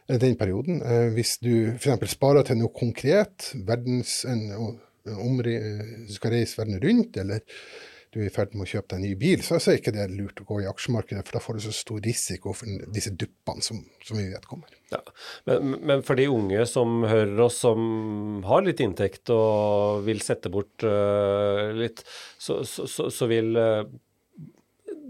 Eh, 0.07 0.19
den 0.19 0.35
perioden. 0.39 0.81
Eh, 0.81 1.07
hvis 1.15 1.37
du 1.43 1.53
f.eks. 1.77 2.11
sparer 2.15 2.45
til 2.47 2.59
noe 2.59 2.73
konkret, 2.75 3.53
verdens, 3.67 4.21
en, 4.29 4.45
omre, 5.13 5.57
du 6.07 6.13
skal 6.15 6.37
reise 6.37 6.59
verden 6.59 6.81
rundt, 6.83 7.19
eller 7.19 7.43
du 8.13 8.19
er 8.21 8.27
i 8.27 8.33
ferd 8.33 8.51
med 8.53 8.67
å 8.67 8.69
kjøpe 8.69 8.91
deg 8.91 8.99
en 8.99 9.05
ny 9.07 9.13
bil, 9.17 9.41
så, 9.41 9.57
er 9.57 9.63
det 9.65 9.79
ikke 9.79 9.93
det 9.95 10.03
lurt 10.13 10.41
å 10.43 10.45
gå 10.45 10.59
i 10.61 10.67
aksjemarkedet, 10.69 11.23
for 11.25 11.37
da 11.37 11.41
får 11.41 11.57
du 11.57 11.63
så 11.65 11.73
stor 11.73 12.03
risiko 12.05 12.53
for 12.53 12.85
disse 12.93 13.13
duppene 13.17 13.65
som, 13.65 13.79
som 14.05 14.19
vi 14.19 14.27
vet 14.29 14.45
kommer. 14.45 14.75
Ja. 14.93 14.99
Men, 15.49 15.73
men, 15.81 16.03
for 16.05 16.19
de 16.19 16.27
unge 16.29 16.67
som 16.69 17.01
hører 17.09 17.41
oss, 17.47 17.57
som 17.63 18.43
har 18.45 18.61
litt 18.67 18.83
inntekt 18.85 19.33
og 19.33 20.05
vil 20.05 20.21
sette 20.21 20.51
bort 20.53 20.85
uh, 20.85 21.73
litt, 21.73 22.05
så, 22.37 22.61
så, 22.69 22.85
så, 22.91 23.09
så 23.09 23.29
vil 23.31 23.57
uh, 23.57 23.81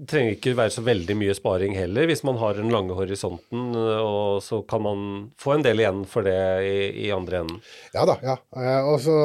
trenger 0.09 0.35
ikke 0.35 0.53
være 0.57 0.73
så 0.75 0.83
veldig 0.85 1.15
mye 1.19 1.35
sparing 1.37 1.75
heller, 1.77 2.07
hvis 2.09 2.23
man 2.27 2.37
har 2.41 2.57
den 2.57 2.71
lange 2.73 2.95
horisonten. 2.97 3.71
Og 3.75 4.43
så 4.43 4.61
kan 4.69 4.83
man 4.85 5.07
få 5.39 5.55
en 5.55 5.65
del 5.65 5.83
igjen 5.83 6.03
for 6.09 6.27
det 6.27 6.37
i, 6.67 6.77
i 7.05 7.09
andre 7.15 7.43
enden. 7.43 7.63
Ja 7.95 8.05
da, 8.09 8.17
ja. 8.23 8.37
Eh, 8.57 8.89
og 8.89 9.01
så 9.03 9.17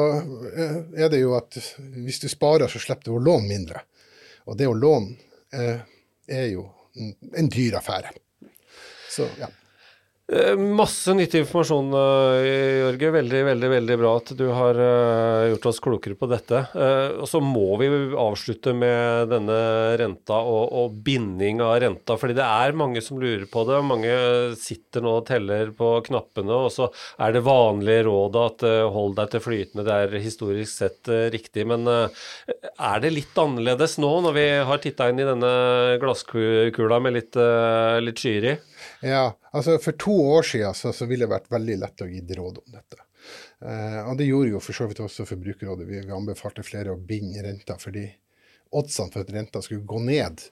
eh, 0.49 0.75
er 1.05 1.13
det 1.13 1.21
jo 1.21 1.35
at 1.37 1.59
hvis 1.99 2.21
du 2.23 2.29
sparer, 2.31 2.71
så 2.71 2.81
slipper 2.81 3.09
du 3.09 3.17
å 3.17 3.23
låne 3.29 3.49
mindre. 3.49 3.83
Og 4.49 4.57
det 4.59 4.69
å 4.69 4.77
låne 4.77 5.15
eh, 5.53 5.85
er 6.29 6.49
jo 6.53 6.67
en 7.37 7.49
dyr 7.51 7.79
affære. 7.79 8.13
Så 9.09 9.27
ja. 9.39 9.49
Eh, 10.29 10.53
masse 10.55 11.09
nyttig 11.17 11.39
informasjon, 11.41 11.87
eh, 11.97 12.49
Jørge. 12.83 13.09
Veldig 13.15 13.39
veldig, 13.47 13.69
veldig 13.71 13.95
bra 13.97 14.11
at 14.19 14.31
du 14.37 14.43
har 14.53 14.77
eh, 14.77 15.45
gjort 15.49 15.65
oss 15.71 15.79
klokere 15.81 16.17
på 16.19 16.29
dette. 16.29 16.59
Og 17.17 17.25
så 17.29 17.41
må 17.41 17.79
vi 17.81 17.87
avslutte 17.89 18.75
med 18.77 19.31
denne 19.31 19.57
renta 19.97 20.37
og, 20.37 20.69
og, 20.69 20.99
binding 21.05 21.63
av 21.65 21.79
renta. 21.81 22.17
fordi 22.21 22.37
det 22.37 22.45
er 22.45 22.77
mange 22.77 23.01
som 23.01 23.17
lurer 23.17 23.47
på 23.49 23.65
det. 23.65 23.79
Mange 23.89 24.13
sitter 24.59 25.01
nå 25.01 25.15
og 25.17 25.25
teller 25.31 25.73
på 25.73 25.95
knappene, 26.05 26.61
og 26.67 26.69
så 26.75 26.91
er 27.17 27.33
det 27.33 27.45
vanlige 27.47 28.05
rådet 28.05 28.45
at 28.51 28.67
hold 28.93 29.17
deg 29.17 29.33
til 29.33 29.45
flytende. 29.47 29.87
Det 29.87 29.97
er 29.97 30.21
historisk 30.21 30.75
sett 30.75 31.09
riktig. 31.33 31.65
Men 31.69 31.89
er 31.89 33.01
det 33.01 33.15
litt 33.15 33.41
annerledes 33.41 33.97
nå, 33.97 34.13
når 34.27 34.37
vi 34.37 34.47
har 34.69 34.83
titta 34.83 35.09
inn 35.09 35.23
i 35.23 35.29
denne 35.31 35.53
glasskula 36.03 37.01
med 37.01 37.17
litt, 37.17 37.41
litt 38.05 38.21
skyer 38.21 38.51
i? 38.53 38.57
Ja, 39.01 39.37
altså 39.51 39.77
For 39.79 39.95
to 39.99 40.15
år 40.35 40.47
siden 40.47 40.75
så, 40.75 40.91
så 40.95 41.07
ville 41.07 41.25
det 41.25 41.33
vært 41.33 41.51
veldig 41.51 41.77
lett 41.79 42.03
å 42.03 42.09
gi 42.09 42.21
råd 42.39 42.59
om 42.63 42.73
dette. 42.73 43.03
Eh, 43.65 43.99
og 44.03 44.17
Det 44.19 44.27
gjorde 44.27 44.53
jo 44.53 44.63
for 44.63 44.75
så 44.75 44.87
vidt 44.89 45.01
også 45.03 45.27
Forbrukerrådet. 45.29 45.87
Vi, 45.87 46.01
vi 46.05 46.15
anbefalte 46.15 46.65
flere 46.67 46.95
å 46.95 46.99
binde 46.99 47.43
renta 47.45 47.77
fordi 47.79 48.07
oddsene 48.75 49.13
for 49.13 49.23
at 49.23 49.31
renta 49.33 49.61
skulle 49.65 49.87
gå 49.87 50.01
ned, 50.03 50.43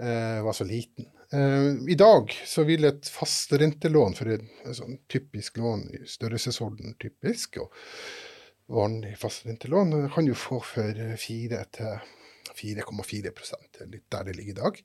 eh, 0.00 0.40
var 0.44 0.56
så 0.56 0.66
liten. 0.68 1.10
Eh, 1.32 1.70
I 1.92 1.98
dag 1.98 2.32
så 2.46 2.64
vil 2.68 2.88
et 2.88 3.10
fastrentelån 3.10 4.16
for 4.18 4.32
et, 4.34 4.48
sånn 4.74 4.98
typisk 5.10 5.60
lån 5.62 5.86
i 5.94 6.02
størrelsesorden 6.08 6.96
typisk, 7.00 7.60
og 7.62 7.72
vanlig 8.74 9.14
fastrentelån, 9.20 10.08
kan 10.12 10.26
du 10.26 10.34
få 10.38 10.58
for 10.64 11.00
fire 11.20 11.66
til 11.76 11.98
4,4 12.54 13.32
litt 13.90 14.04
der 14.12 14.28
det 14.28 14.36
ligger 14.36 14.52
i 14.52 14.58
dag. 14.58 14.78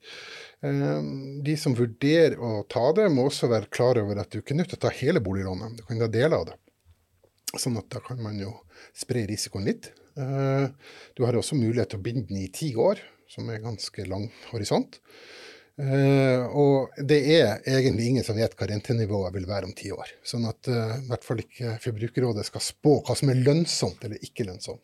Eh, 0.66 1.10
de 1.46 1.56
som 1.60 1.76
vurderer 1.78 2.38
å 2.42 2.64
ta 2.70 2.90
det, 2.98 3.10
må 3.14 3.28
også 3.30 3.52
være 3.52 3.72
klar 3.74 4.00
over 4.02 4.22
at 4.22 4.32
du 4.32 4.42
ikke 4.42 4.56
er 4.56 4.62
nødt 4.64 4.74
til 4.74 4.80
å 4.80 4.86
ta 4.88 4.94
hele 5.02 5.24
boliglånet, 5.24 5.78
du 5.80 5.86
kan 5.88 6.02
ta 6.02 6.10
deler 6.12 6.40
av 6.40 6.50
det. 6.50 6.58
Sånn 7.58 7.80
at 7.82 7.90
da 7.94 8.02
kan 8.06 8.22
man 8.22 8.38
jo 8.42 8.54
spre 8.98 9.26
risikoen 9.30 9.68
litt. 9.70 9.92
Eh, 10.20 10.66
du 11.18 11.26
har 11.26 11.38
også 11.38 11.58
mulighet 11.60 11.94
til 11.94 12.02
å 12.02 12.06
binde 12.06 12.28
den 12.30 12.44
i 12.44 12.50
ti 12.54 12.74
år, 12.78 13.02
som 13.30 13.50
er 13.50 13.64
ganske 13.64 14.06
lang 14.10 14.30
horisont. 14.50 15.02
Og 15.80 16.98
det 17.08 17.18
er 17.38 17.62
egentlig 17.72 18.10
ingen 18.10 18.26
som 18.28 18.36
vet 18.36 18.52
hva 18.60 18.66
rentenivået 18.68 19.32
vil 19.32 19.46
være 19.48 19.70
om 19.70 19.72
ti 19.72 19.94
år. 19.96 20.10
Sånn 20.28 20.44
at 20.50 20.68
i 20.68 21.06
hvert 21.08 21.24
fall 21.24 21.40
ikke 21.40 21.78
Forbrukerrådet 21.80 22.44
skal 22.50 22.66
spå 22.66 22.98
hva 23.08 23.16
som 23.16 23.32
er 23.32 23.40
lønnsomt 23.40 24.04
eller 24.04 24.20
ikke 24.28 24.44
lønnsomt. 24.50 24.84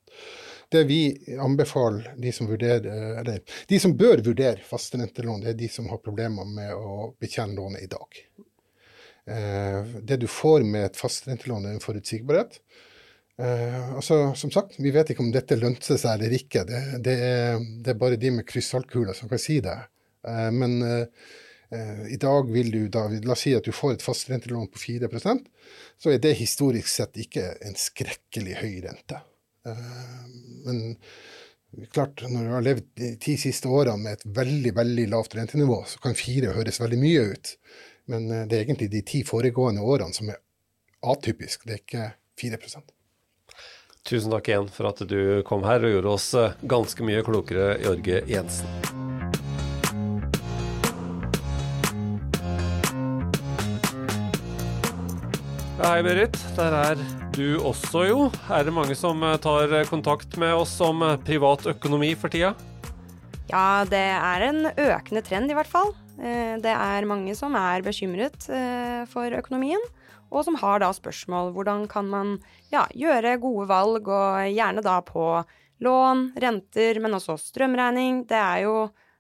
Det 0.76 0.84
vi 0.90 1.00
anbefaler 1.42 2.12
de 2.22 2.34
som 2.36 2.50
vurderer, 2.50 3.20
eller 3.22 3.58
de 3.70 3.80
som 3.82 3.96
bør 3.98 4.24
vurdere 4.26 4.64
fasterentelån, 4.68 5.46
det 5.46 5.54
er 5.54 5.62
de 5.64 5.70
som 5.72 5.88
har 5.92 6.04
problemer 6.04 6.48
med 6.50 6.74
å 6.76 7.14
betjene 7.22 7.58
lånet 7.58 7.88
i 7.88 7.92
dag. 7.92 8.26
det 10.06 10.20
du 10.22 10.28
får 10.30 10.62
med 10.62 10.84
et 10.86 10.98
fastrentelån, 11.00 11.64
er 11.66 11.74
en 11.74 11.82
forutsigbarhet. 11.82 12.60
Uh, 13.42 13.96
altså, 13.96 14.34
som 14.36 14.52
sagt, 14.52 14.78
Vi 14.80 14.92
vet 14.96 15.10
ikke 15.12 15.24
om 15.26 15.32
dette 15.34 15.58
lønte 15.60 15.98
seg 16.00 16.14
eller 16.14 16.36
ikke. 16.38 16.64
Det, 16.68 16.84
det, 17.04 17.16
er, 17.20 17.58
det 17.84 17.92
er, 17.92 18.00
bare 18.00 18.20
de 18.20 18.32
med 18.32 18.48
krystallkuler 18.48 19.18
som 19.18 19.32
kan 19.32 19.42
si 19.42 19.60
det. 19.64 19.76
Uh, 20.24 20.52
men 20.56 20.78
uh, 20.80 21.34
i 22.08 22.16
dag 22.22 22.48
vil 22.54 22.72
du 22.72 22.82
da, 22.94 23.10
La 23.26 23.34
oss 23.34 23.44
si 23.44 23.52
at 23.58 23.66
du 23.66 23.74
får 23.76 23.98
et 23.98 24.06
fastrentelån 24.06 24.70
på 24.72 24.80
4% 24.80 25.42
så 26.00 26.12
er 26.14 26.22
det 26.22 26.38
historisk 26.40 26.88
sett 26.88 27.18
ikke 27.20 27.44
en 27.66 27.76
skrekkelig 27.80 28.60
høy 28.62 28.76
rente. 28.86 29.20
Men 29.66 30.82
klart, 31.94 32.22
når 32.30 32.44
du 32.44 32.54
har 32.54 32.66
levd 32.66 32.90
de 33.02 33.12
ti 33.22 33.38
siste 33.42 33.70
årene 33.72 34.02
med 34.04 34.20
et 34.20 34.28
veldig 34.38 34.74
veldig 34.78 35.08
lavt 35.14 35.38
rentenivå, 35.38 35.82
så 35.90 36.02
kan 36.04 36.18
fire 36.18 36.54
høres 36.56 36.82
veldig 36.82 37.00
mye 37.02 37.30
ut. 37.34 37.56
Men 38.12 38.28
det 38.30 38.54
er 38.54 38.66
egentlig 38.66 38.92
de 38.94 39.02
ti 39.06 39.24
foregående 39.26 39.82
årene 39.82 40.14
som 40.14 40.30
er 40.30 40.42
atypisk. 41.06 41.66
Det 41.66 41.80
er 41.80 41.82
ikke 41.82 42.12
4% 42.42 42.94
Tusen 44.06 44.30
takk 44.30 44.52
igjen 44.52 44.68
for 44.70 44.86
at 44.92 45.00
du 45.10 45.42
kom 45.50 45.64
her 45.66 45.82
og 45.82 45.96
gjorde 45.96 46.12
oss 46.14 46.28
eh, 46.38 46.54
ganske 46.70 47.08
mye 47.08 47.26
klokere, 47.26 47.72
Jorge 47.82 48.22
Jensen. 48.30 48.70
hei, 55.96 56.04
Berit. 56.06 56.38
Der 56.58 56.74
er 56.76 57.25
du 57.36 57.60
også, 57.60 58.06
jo. 58.10 58.30
Er 58.50 58.66
det 58.66 58.74
mange 58.76 58.96
som 58.98 59.22
eh, 59.24 59.38
tar 59.44 59.76
kontakt 59.90 60.38
med 60.42 60.56
oss 60.56 60.74
om 60.84 61.04
eh, 61.06 61.20
privat 61.28 61.68
økonomi 61.72 62.14
for 62.20 62.34
tida? 62.34 62.54
Ja, 63.52 63.86
det 63.86 64.08
er 64.16 64.48
en 64.48 64.66
økende 64.72 65.22
trend, 65.26 65.52
i 65.52 65.58
hvert 65.58 65.70
fall. 65.70 65.94
Det 66.16 66.72
er 66.72 67.06
mange 67.06 67.34
som 67.36 67.54
er 67.60 67.84
bekymret 67.84 68.46
for 69.12 69.34
økonomien 69.36 69.82
og 70.36 70.46
som 70.46 70.58
har 70.60 70.82
da 70.84 70.92
spørsmål 70.96 71.52
hvordan 71.56 71.86
kan 71.92 72.08
man 72.12 72.38
ja, 72.74 72.86
gjøre 72.96 73.38
gode 73.44 73.68
valg, 73.70 74.08
og 74.10 74.48
gjerne 74.50 74.84
da 74.86 75.00
på 75.06 75.26
lån, 75.86 76.30
renter, 76.42 77.00
men 77.04 77.18
også 77.18 77.38
strømregning. 77.40 78.24
Det 78.30 78.40
er 78.40 78.64
jo 78.66 78.76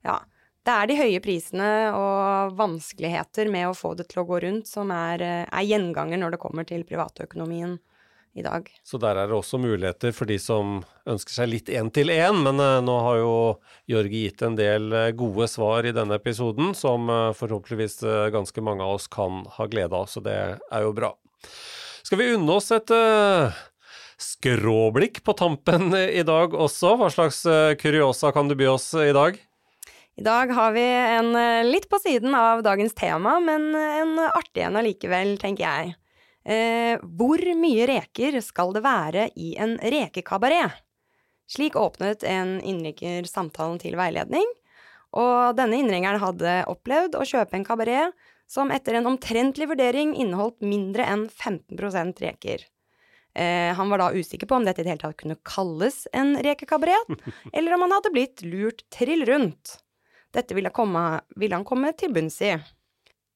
ja, 0.05 0.19
det 0.65 0.75
er 0.75 0.89
de 0.89 0.99
høye 0.99 1.21
prisene 1.23 1.71
og 1.95 2.55
vanskeligheter 2.57 3.51
med 3.53 3.69
å 3.69 3.77
få 3.77 3.93
det 3.97 4.09
til 4.11 4.23
å 4.23 4.27
gå 4.27 4.41
rundt 4.43 4.69
som 4.69 4.91
er, 4.93 5.23
er 5.45 5.67
gjenganger 5.67 6.21
når 6.21 6.35
det 6.35 6.41
kommer 6.41 6.67
til 6.67 6.85
privatøkonomien 6.87 7.77
i 8.35 8.43
dag. 8.43 8.67
Så 8.83 8.99
der 8.99 9.15
er 9.15 9.29
det 9.29 9.35
også 9.37 9.57
muligheter 9.61 10.11
for 10.15 10.27
de 10.27 10.35
som 10.41 10.81
ønsker 11.07 11.37
seg 11.37 11.49
litt 11.53 11.69
én-til-én, 11.71 12.41
men 12.43 12.59
uh, 12.59 12.81
nå 12.83 12.95
har 13.07 13.19
jo 13.21 13.35
Jørgi 13.91 14.25
gitt 14.25 14.43
en 14.43 14.57
del 14.59 14.89
uh, 14.91 15.13
gode 15.15 15.47
svar 15.51 15.87
i 15.87 15.93
denne 15.95 16.17
episoden 16.19 16.73
som 16.75 17.07
uh, 17.07 17.31
forhåpentligvis 17.37 18.01
ganske 18.35 18.65
mange 18.65 18.83
av 18.83 18.97
oss 18.97 19.07
kan 19.11 19.45
ha 19.55 19.69
glede 19.71 19.95
av, 19.95 20.11
så 20.11 20.23
det 20.25 20.35
er 20.35 20.83
jo 20.83 20.91
bra. 20.95 21.13
Skal 22.03 22.19
vi 22.19 22.33
unne 22.35 22.59
oss 22.59 22.69
et 22.75 22.91
skråblikk 24.21 25.23
på 25.25 25.33
tampen 25.39 25.95
i 25.95 26.21
dag 26.27 26.53
også? 26.53 26.97
Hva 26.99 27.09
slags 27.13 27.41
kuriosa 27.81 28.29
kan 28.35 28.51
du 28.51 28.55
by 28.59 28.67
oss 28.75 28.91
i 28.99 29.13
dag? 29.15 29.39
I 30.15 30.23
dag 30.23 30.51
har 30.55 30.75
vi 30.75 30.85
en 30.85 31.31
litt 31.67 31.89
på 31.91 31.99
siden 32.03 32.35
av 32.37 32.61
dagens 32.67 32.93
tema, 32.95 33.39
men 33.43 33.71
en 33.75 34.19
artig 34.27 34.67
en 34.67 34.77
allikevel, 34.79 35.35
tenker 35.41 35.65
jeg. 35.65 35.95
Eh, 36.45 37.01
hvor 37.01 37.41
mye 37.57 37.87
reker 37.89 38.37
skal 38.45 38.75
det 38.75 38.83
være 38.85 39.29
i 39.35 39.55
en 39.61 39.79
rekekabaret? 39.81 40.77
Slik 41.49 41.77
åpnet 41.77 42.23
en 42.25 42.59
innringer 42.61 43.25
samtalen 43.29 43.79
til 43.81 43.97
veiledning, 43.97 44.45
og 45.15 45.57
denne 45.57 45.79
innringeren 45.79 46.21
hadde 46.21 46.61
opplevd 46.69 47.17
å 47.17 47.25
kjøpe 47.25 47.57
en 47.57 47.65
kabaret 47.65 48.29
som 48.49 48.71
etter 48.73 48.97
en 48.99 49.09
omtrentlig 49.09 49.67
vurdering 49.71 50.13
inneholdt 50.21 50.61
mindre 50.65 51.05
enn 51.09 51.27
15% 51.29 52.21
reker. 52.21 52.65
Eh, 53.35 53.73
han 53.75 53.89
var 53.89 53.99
da 53.99 54.11
usikker 54.13 54.47
på 54.47 54.59
om 54.59 54.65
dette 54.67 54.81
i 54.81 54.85
det 54.85 54.93
hele 54.93 55.01
tatt 55.01 55.17
kunne 55.19 55.39
kalles 55.47 56.05
en 56.13 56.35
rekekabaret, 56.45 57.17
eller 57.57 57.75
om 57.75 57.85
han 57.85 57.97
hadde 57.97 58.13
blitt 58.13 58.45
lurt 58.45 58.85
trill 58.93 59.25
rundt. 59.27 59.79
Dette 60.35 60.55
ville, 60.55 60.71
komme, 60.75 61.21
ville 61.39 61.57
han 61.57 61.67
komme 61.67 61.93
til 61.97 62.13
bunns 62.15 62.41
i. 62.43 62.53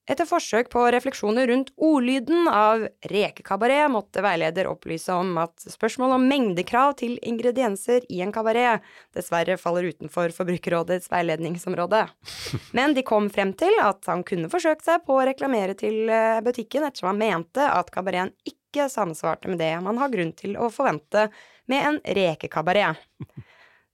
Etter 0.09 0.25
forsøk 0.25 0.71
på 0.73 0.81
refleksjoner 0.89 1.51
rundt 1.51 1.67
ordlyden 1.77 2.47
av 2.49 2.87
rekekabaret 3.11 3.91
måtte 3.93 4.23
veileder 4.25 4.65
opplyse 4.65 5.13
om 5.13 5.35
at 5.37 5.67
spørsmål 5.69 6.15
om 6.15 6.25
mengdekrav 6.31 6.95
til 6.97 7.19
ingredienser 7.29 8.07
i 8.09 8.23
en 8.25 8.33
kabaret 8.33 8.81
dessverre 9.13 9.59
faller 9.61 9.91
utenfor 9.91 10.33
Forbrukerrådets 10.33 11.11
veiledningsområde. 11.13 12.07
Men 12.77 12.97
de 12.97 13.05
kom 13.05 13.29
frem 13.29 13.53
til 13.59 13.77
at 13.85 14.09
han 14.09 14.25
kunne 14.25 14.49
forsøkt 14.49 14.87
seg 14.87 15.05
på 15.05 15.19
å 15.19 15.27
reklamere 15.29 15.77
til 15.77 16.09
eh, 16.09 16.41
butikken 16.41 16.87
ettersom 16.87 17.11
han 17.11 17.21
mente 17.21 17.69
at 17.69 17.93
kabareten 17.93 18.33
ikke 18.49 18.89
samsvarte 18.89 19.51
med 19.51 19.61
det 19.61 19.75
man 19.85 20.01
har 20.01 20.09
grunn 20.09 20.33
til 20.33 20.57
å 20.57 20.71
forvente 20.73 21.27
med 21.69 21.85
en 21.85 22.01
rekekabaret. 22.17 22.97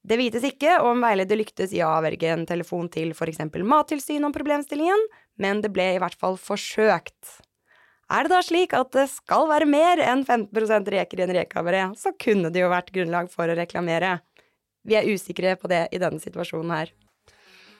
Det 0.05 0.19
vites 0.21 0.43
ikke 0.45 0.77
om 0.85 0.99
veileder 1.01 1.39
lyktes 1.39 1.71
i 1.73 1.79
å 1.81 1.91
avverge 1.97 2.29
en 2.29 2.43
telefon 2.45 2.87
til 2.93 3.11
f.eks. 3.15 3.39
Mattilsynet 3.65 4.27
om 4.27 4.35
problemstillingen, 4.35 5.07
men 5.41 5.61
det 5.63 5.71
ble 5.75 5.93
i 5.95 5.99
hvert 6.01 6.17
fall 6.19 6.37
forsøkt. 6.41 7.39
Er 8.11 8.25
det 8.25 8.35
da 8.35 8.41
slik 8.45 8.75
at 8.77 8.91
det 8.93 9.07
skal 9.09 9.47
være 9.49 9.65
mer 9.69 10.01
enn 10.03 10.21
15% 10.27 10.91
reker 10.93 11.21
i 11.21 11.25
en 11.25 11.33
rekabaret, 11.39 11.97
så 11.97 12.13
kunne 12.21 12.51
det 12.53 12.61
jo 12.61 12.69
vært 12.69 12.93
grunnlag 12.93 13.31
for 13.33 13.49
å 13.49 13.57
reklamere. 13.57 14.19
Vi 14.85 14.93
er 14.97 15.09
usikre 15.09 15.55
på 15.57 15.71
det 15.71 15.87
i 15.95 16.01
denne 16.01 16.21
situasjonen 16.21 16.75
her. 16.75 16.93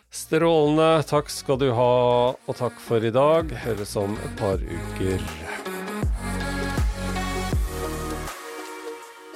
Strålende. 0.10 1.04
Takk 1.06 1.30
skal 1.30 1.60
du 1.62 1.70
ha, 1.76 1.92
og 2.34 2.58
takk 2.58 2.78
for 2.82 3.04
i 3.06 3.14
dag. 3.14 3.52
Høres 3.66 3.96
om 4.00 4.16
et 4.26 4.38
par 4.40 4.62
uker. 4.62 5.26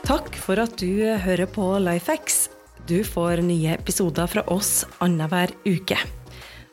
Takk 0.09 0.39
for 0.41 0.57
at 0.63 0.73
du 0.81 1.03
hører 1.21 1.45
på 1.53 1.75
Lifex. 1.83 2.47
Du 2.89 3.03
får 3.05 3.43
nye 3.45 3.75
episoder 3.75 4.31
fra 4.31 4.41
oss 4.49 4.81
annenhver 5.03 5.53
uke. 5.67 5.99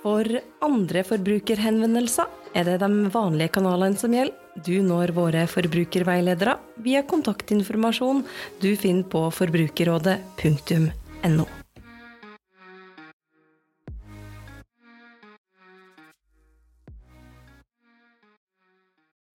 For 0.00 0.24
andre 0.64 1.04
forbrukerhenvendelser 1.10 2.26
er 2.54 2.64
det 2.70 2.78
de 2.84 2.90
vanlige 3.10 3.54
kanalene 3.58 3.98
som 3.98 4.14
gjelder. 4.14 4.36
Du 4.62 4.82
når 4.82 5.10
våre 5.14 5.46
forbrukerveiledere 5.50 6.54
via 6.86 7.02
kontaktinformasjon 7.06 8.24
du 8.62 8.76
finner 8.78 9.04
på 9.10 9.30
forbrukerrådet.no. 9.34 11.59